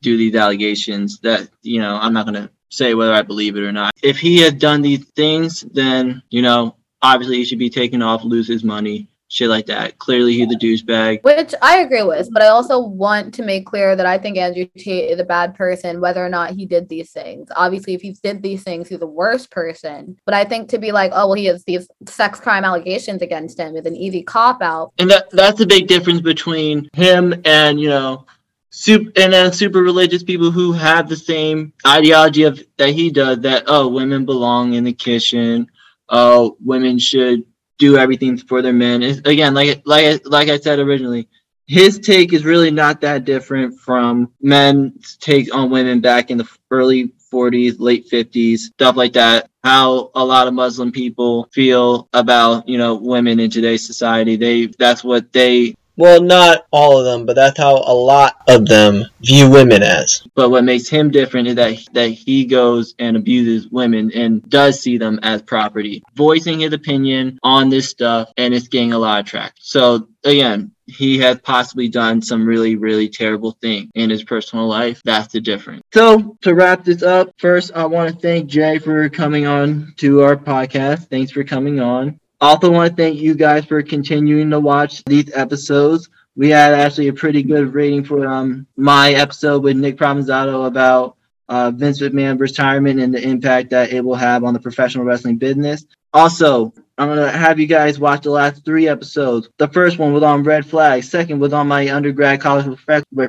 do 0.00 0.16
these 0.16 0.34
allegations 0.34 1.18
that 1.20 1.48
you 1.60 1.78
know 1.78 1.98
i'm 2.00 2.14
not 2.14 2.24
going 2.26 2.40
to 2.42 2.50
say 2.76 2.94
whether 2.94 3.12
I 3.12 3.22
believe 3.22 3.56
it 3.56 3.62
or 3.62 3.72
not. 3.72 3.92
If 4.02 4.18
he 4.18 4.40
had 4.40 4.58
done 4.58 4.82
these 4.82 5.04
things, 5.16 5.62
then, 5.72 6.22
you 6.30 6.42
know, 6.42 6.76
obviously 7.02 7.36
he 7.36 7.44
should 7.44 7.58
be 7.58 7.70
taken 7.70 8.02
off, 8.02 8.24
lose 8.24 8.48
his 8.48 8.64
money, 8.64 9.08
shit 9.28 9.48
like 9.48 9.66
that. 9.66 9.98
Clearly 9.98 10.34
he's 10.34 10.52
a 10.52 10.56
douchebag. 10.56 11.22
Which 11.24 11.54
I 11.60 11.78
agree 11.78 12.02
with, 12.02 12.28
but 12.32 12.42
I 12.42 12.48
also 12.48 12.78
want 12.78 13.34
to 13.34 13.42
make 13.42 13.66
clear 13.66 13.96
that 13.96 14.06
I 14.06 14.16
think 14.16 14.38
Andrew 14.38 14.66
Tate 14.78 15.10
is 15.10 15.18
a 15.18 15.24
bad 15.24 15.54
person, 15.54 16.00
whether 16.00 16.24
or 16.24 16.28
not 16.28 16.52
he 16.52 16.66
did 16.66 16.88
these 16.88 17.10
things. 17.10 17.48
Obviously, 17.56 17.94
if 17.94 18.02
he 18.02 18.16
did 18.22 18.42
these 18.42 18.62
things, 18.62 18.88
he's 18.88 19.00
the 19.00 19.06
worst 19.06 19.50
person. 19.50 20.16
But 20.24 20.34
I 20.34 20.44
think 20.44 20.68
to 20.70 20.78
be 20.78 20.92
like, 20.92 21.10
oh 21.14 21.26
well, 21.26 21.34
he 21.34 21.46
has 21.46 21.64
these 21.64 21.88
sex 22.06 22.38
crime 22.40 22.64
allegations 22.64 23.22
against 23.22 23.58
him 23.58 23.76
is 23.76 23.86
an 23.86 23.96
easy 23.96 24.22
cop 24.22 24.62
out. 24.62 24.92
And 24.98 25.10
that 25.10 25.30
that's 25.30 25.60
a 25.60 25.66
big 25.66 25.88
difference 25.88 26.20
between 26.20 26.88
him 26.92 27.34
and, 27.44 27.80
you 27.80 27.88
know, 27.88 28.26
super 28.74 29.12
and 29.16 29.32
then 29.32 29.52
super 29.52 29.82
religious 29.82 30.24
people 30.24 30.50
who 30.50 30.72
have 30.72 31.08
the 31.08 31.16
same 31.16 31.72
ideology 31.86 32.42
of 32.42 32.60
that 32.76 32.90
he 32.90 33.08
does 33.08 33.38
that 33.38 33.62
oh 33.68 33.86
women 33.86 34.24
belong 34.24 34.74
in 34.74 34.82
the 34.82 34.92
kitchen. 34.92 35.68
Oh 36.08 36.56
women 36.62 36.98
should 36.98 37.44
do 37.78 37.96
everything 37.96 38.36
for 38.36 38.62
their 38.62 38.72
men. 38.72 39.02
It's, 39.02 39.20
again 39.20 39.54
like 39.54 39.82
like 39.84 40.22
like 40.24 40.48
i 40.48 40.58
said 40.58 40.80
originally 40.80 41.28
his 41.66 41.98
take 42.00 42.32
is 42.32 42.44
really 42.44 42.72
not 42.72 43.00
that 43.00 43.24
different 43.24 43.78
from 43.78 44.32
men's 44.42 45.16
take 45.18 45.54
on 45.54 45.70
women 45.70 46.00
back 46.00 46.30
in 46.32 46.36
the 46.38 46.48
early 46.70 47.12
40s 47.32 47.76
late 47.78 48.10
50s 48.10 48.58
stuff 48.58 48.96
like 48.96 49.12
that. 49.12 49.50
How 49.62 50.10
a 50.16 50.24
lot 50.24 50.48
of 50.48 50.54
muslim 50.54 50.90
people 50.90 51.48
feel 51.52 52.08
about 52.12 52.68
you 52.68 52.76
know 52.76 52.96
women 52.96 53.38
in 53.38 53.50
today's 53.50 53.86
society. 53.86 54.34
They 54.34 54.66
that's 54.66 55.04
what 55.04 55.32
they 55.32 55.76
well, 55.96 56.20
not 56.20 56.66
all 56.72 56.98
of 56.98 57.04
them, 57.04 57.26
but 57.26 57.36
that's 57.36 57.58
how 57.58 57.76
a 57.76 57.94
lot 57.94 58.36
of 58.48 58.66
them 58.66 59.04
view 59.20 59.50
women 59.50 59.82
as. 59.82 60.26
But 60.34 60.50
what 60.50 60.64
makes 60.64 60.88
him 60.88 61.10
different 61.10 61.48
is 61.48 61.54
that 61.56 61.78
that 61.92 62.08
he 62.08 62.44
goes 62.46 62.94
and 62.98 63.16
abuses 63.16 63.68
women 63.68 64.10
and 64.14 64.42
does 64.48 64.80
see 64.80 64.98
them 64.98 65.20
as 65.22 65.42
property, 65.42 66.02
voicing 66.14 66.60
his 66.60 66.72
opinion 66.72 67.38
on 67.42 67.68
this 67.68 67.88
stuff, 67.88 68.32
and 68.36 68.54
it's 68.54 68.68
getting 68.68 68.92
a 68.92 68.98
lot 68.98 69.20
of 69.20 69.26
traction. 69.26 69.54
So 69.60 70.08
again, 70.24 70.72
he 70.86 71.18
has 71.18 71.38
possibly 71.40 71.88
done 71.88 72.20
some 72.20 72.44
really, 72.44 72.76
really 72.76 73.08
terrible 73.08 73.52
thing 73.52 73.90
in 73.94 74.10
his 74.10 74.24
personal 74.24 74.66
life. 74.66 75.00
That's 75.04 75.32
the 75.32 75.40
difference. 75.40 75.82
So 75.92 76.36
to 76.42 76.54
wrap 76.54 76.84
this 76.84 77.02
up, 77.02 77.30
first 77.38 77.72
I 77.74 77.86
want 77.86 78.14
to 78.14 78.20
thank 78.20 78.50
Jai 78.50 78.78
for 78.78 79.08
coming 79.08 79.46
on 79.46 79.94
to 79.98 80.22
our 80.22 80.36
podcast. 80.36 81.08
Thanks 81.08 81.32
for 81.32 81.44
coming 81.44 81.80
on. 81.80 82.20
Also, 82.40 82.70
want 82.70 82.90
to 82.90 83.02
thank 83.02 83.18
you 83.18 83.34
guys 83.34 83.64
for 83.64 83.82
continuing 83.82 84.50
to 84.50 84.60
watch 84.60 85.02
these 85.04 85.30
episodes. 85.34 86.08
We 86.36 86.50
had 86.50 86.74
actually 86.74 87.08
a 87.08 87.12
pretty 87.12 87.42
good 87.42 87.72
rating 87.72 88.04
for 88.04 88.26
um 88.26 88.66
my 88.76 89.12
episode 89.12 89.62
with 89.62 89.76
Nick 89.76 89.96
Provenzano 89.96 90.66
about 90.66 91.16
uh, 91.48 91.70
Vince 91.70 92.00
McMahon 92.00 92.38
retirement 92.40 93.00
and 93.00 93.14
the 93.14 93.22
impact 93.22 93.70
that 93.70 93.92
it 93.92 94.04
will 94.04 94.14
have 94.14 94.44
on 94.44 94.54
the 94.54 94.60
professional 94.60 95.04
wrestling 95.04 95.36
business. 95.36 95.86
Also, 96.12 96.72
I'm 96.96 97.08
gonna 97.08 97.30
have 97.30 97.58
you 97.58 97.66
guys 97.66 97.98
watch 97.98 98.22
the 98.22 98.30
last 98.30 98.64
three 98.64 98.86
episodes. 98.86 99.48
The 99.58 99.68
first 99.68 99.98
one 99.98 100.12
was 100.12 100.22
on 100.22 100.44
red 100.44 100.64
flag. 100.64 101.02
Second 101.02 101.40
was 101.40 101.52
on 101.52 101.66
my 101.66 101.92
undergrad 101.92 102.40
college 102.40 102.66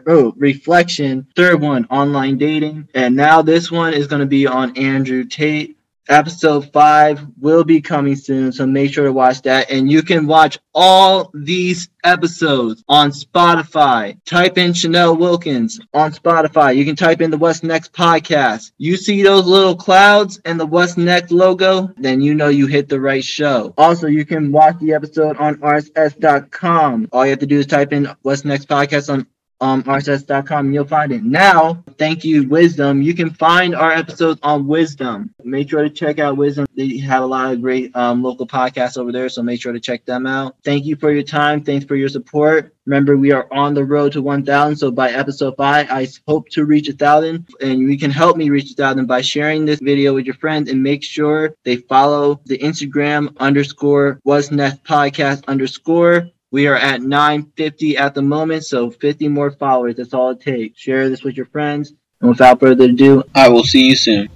oh, 0.08 0.34
reflection. 0.38 1.28
Third 1.36 1.62
one, 1.62 1.86
online 1.86 2.38
dating. 2.38 2.88
And 2.94 3.16
now 3.16 3.42
this 3.42 3.72
one 3.72 3.94
is 3.94 4.06
gonna 4.08 4.28
be 4.28 4.46
on 4.46 4.78
Andrew 4.78 5.26
Tate. 5.26 5.78
Episode 6.08 6.72
five 6.72 7.26
will 7.40 7.64
be 7.64 7.82
coming 7.82 8.16
soon, 8.16 8.52
so 8.52 8.66
make 8.66 8.94
sure 8.94 9.06
to 9.06 9.14
watch 9.14 9.42
that. 9.42 9.72
And 9.72 9.92
you 9.92 10.04
can 10.04 10.28
watch 10.28 10.60
all 10.74 11.32
these 11.34 11.90
episodes 12.04 12.84
on 12.88 13.10
Spotify. 13.10 14.18
Type 14.26 14.58
in 14.58 14.74
Channell 14.74 15.18
Wilkins 15.18 15.80
on 15.94 16.12
Spotify. 16.12 16.76
You 16.76 16.86
can 16.86 16.96
type 16.96 17.22
in 17.22 17.32
the 17.32 17.38
What's 17.38 17.64
Next 17.64 17.92
podcast. 17.94 18.72
You 18.78 18.98
see 18.98 19.24
those 19.24 19.48
little 19.48 19.76
clouds 19.76 20.40
and 20.46 20.60
the 20.60 20.66
What's 20.66 20.96
Next 20.96 21.32
logo, 21.32 21.92
then 21.98 22.22
you 22.22 22.36
know 22.36 22.50
you 22.50 22.68
hit 22.68 22.88
the 22.88 23.02
right 23.02 23.24
show. 23.24 23.74
Also, 23.78 24.08
you 24.08 24.26
can 24.26 24.52
watch 24.52 24.78
the 24.80 24.94
episode 24.94 25.38
on 25.38 25.56
rss.com. 25.56 27.10
All 27.12 27.26
you 27.26 27.32
have 27.32 27.40
to 27.40 27.48
do 27.48 27.60
is 27.60 27.66
type 27.66 27.94
in 27.94 28.10
What's 28.22 28.46
Next 28.46 28.68
podcast 28.68 29.12
on 29.12 29.26
um, 29.62 29.84
rss.com 29.84 30.74
you'll 30.74 30.86
find 30.86 31.12
it. 31.12 31.24
Now, 31.24 31.84
thank 31.98 32.24
you, 32.24 32.48
Wisdom. 32.48 33.02
You 33.02 33.14
can 33.14 33.30
find 33.30 33.76
our 33.76 33.92
episodes 33.92 34.40
on 34.44 34.68
Wisdom. 34.68 35.34
Make 35.44 35.70
sure 35.70 35.84
to 35.84 35.90
check 35.90 36.20
out 36.20 36.38
Wisdom. 36.38 36.66
They 36.76 36.98
have 36.98 37.24
a 37.24 37.26
lot 37.26 37.54
of 37.54 37.62
great 37.62 37.96
um, 37.96 38.22
local 38.22 38.48
podcasts 38.48 38.98
over 38.98 39.12
there, 39.12 39.30
so 39.30 39.42
make 39.42 39.62
sure 39.62 39.74
to 39.74 39.80
check 39.80 40.06
them 40.06 40.26
out. 40.28 40.56
Thank 40.64 40.86
you 40.86 40.96
for 40.96 41.12
your 41.12 41.24
time. 41.24 41.64
Thanks 41.64 41.86
for 41.86 41.96
your 41.96 42.10
support. 42.10 42.74
Remember, 42.86 43.18
we 43.18 43.32
are 43.32 43.48
on 43.52 43.74
the 43.74 43.84
road 43.84 44.12
to 44.12 44.22
1,000. 44.22 44.76
So 44.76 44.92
by 44.92 45.12
episode 45.12 45.56
five, 45.58 45.88
I 45.90 46.08
hope 46.28 46.50
to 46.50 46.66
reach 46.66 46.88
a 46.88 46.94
thousand, 46.94 47.48
and 47.60 47.80
you 47.80 47.98
can 47.98 48.12
help 48.12 48.38
me 48.38 48.50
reach 48.50 48.72
a 48.72 48.76
thousand 48.76 49.08
by 49.08 49.22
sharing 49.22 49.66
this 49.66 49.80
video 49.80 50.14
with 50.14 50.26
your 50.26 50.36
friends 50.36 50.70
and 50.70 50.84
make 50.84 51.04
sure 51.04 51.56
they 51.64 51.78
follow 51.78 52.42
the 52.46 52.58
Instagram 52.60 53.36
underscore 53.38 54.20
What's 54.24 54.52
Next 54.52 54.84
podcast 54.84 55.46
underscore. 55.48 56.30
We 56.56 56.68
are 56.68 56.76
at 56.78 57.02
950 57.02 57.98
at 57.98 58.16
the 58.16 58.22
moment, 58.22 58.64
so 58.64 58.90
50 58.90 59.28
more 59.28 59.52
followers. 59.52 59.98
That's 59.98 60.14
all 60.14 60.30
it 60.30 60.40
takes. 60.40 60.80
Share 60.80 61.10
this 61.10 61.22
with 61.22 61.36
your 61.36 61.48
friends. 61.48 61.92
And 62.22 62.30
without 62.30 62.62
further 62.62 62.86
ado, 62.86 63.24
I 63.36 63.50
will 63.50 63.66
see 63.66 63.90
you 63.90 63.98
soon. 63.98 64.30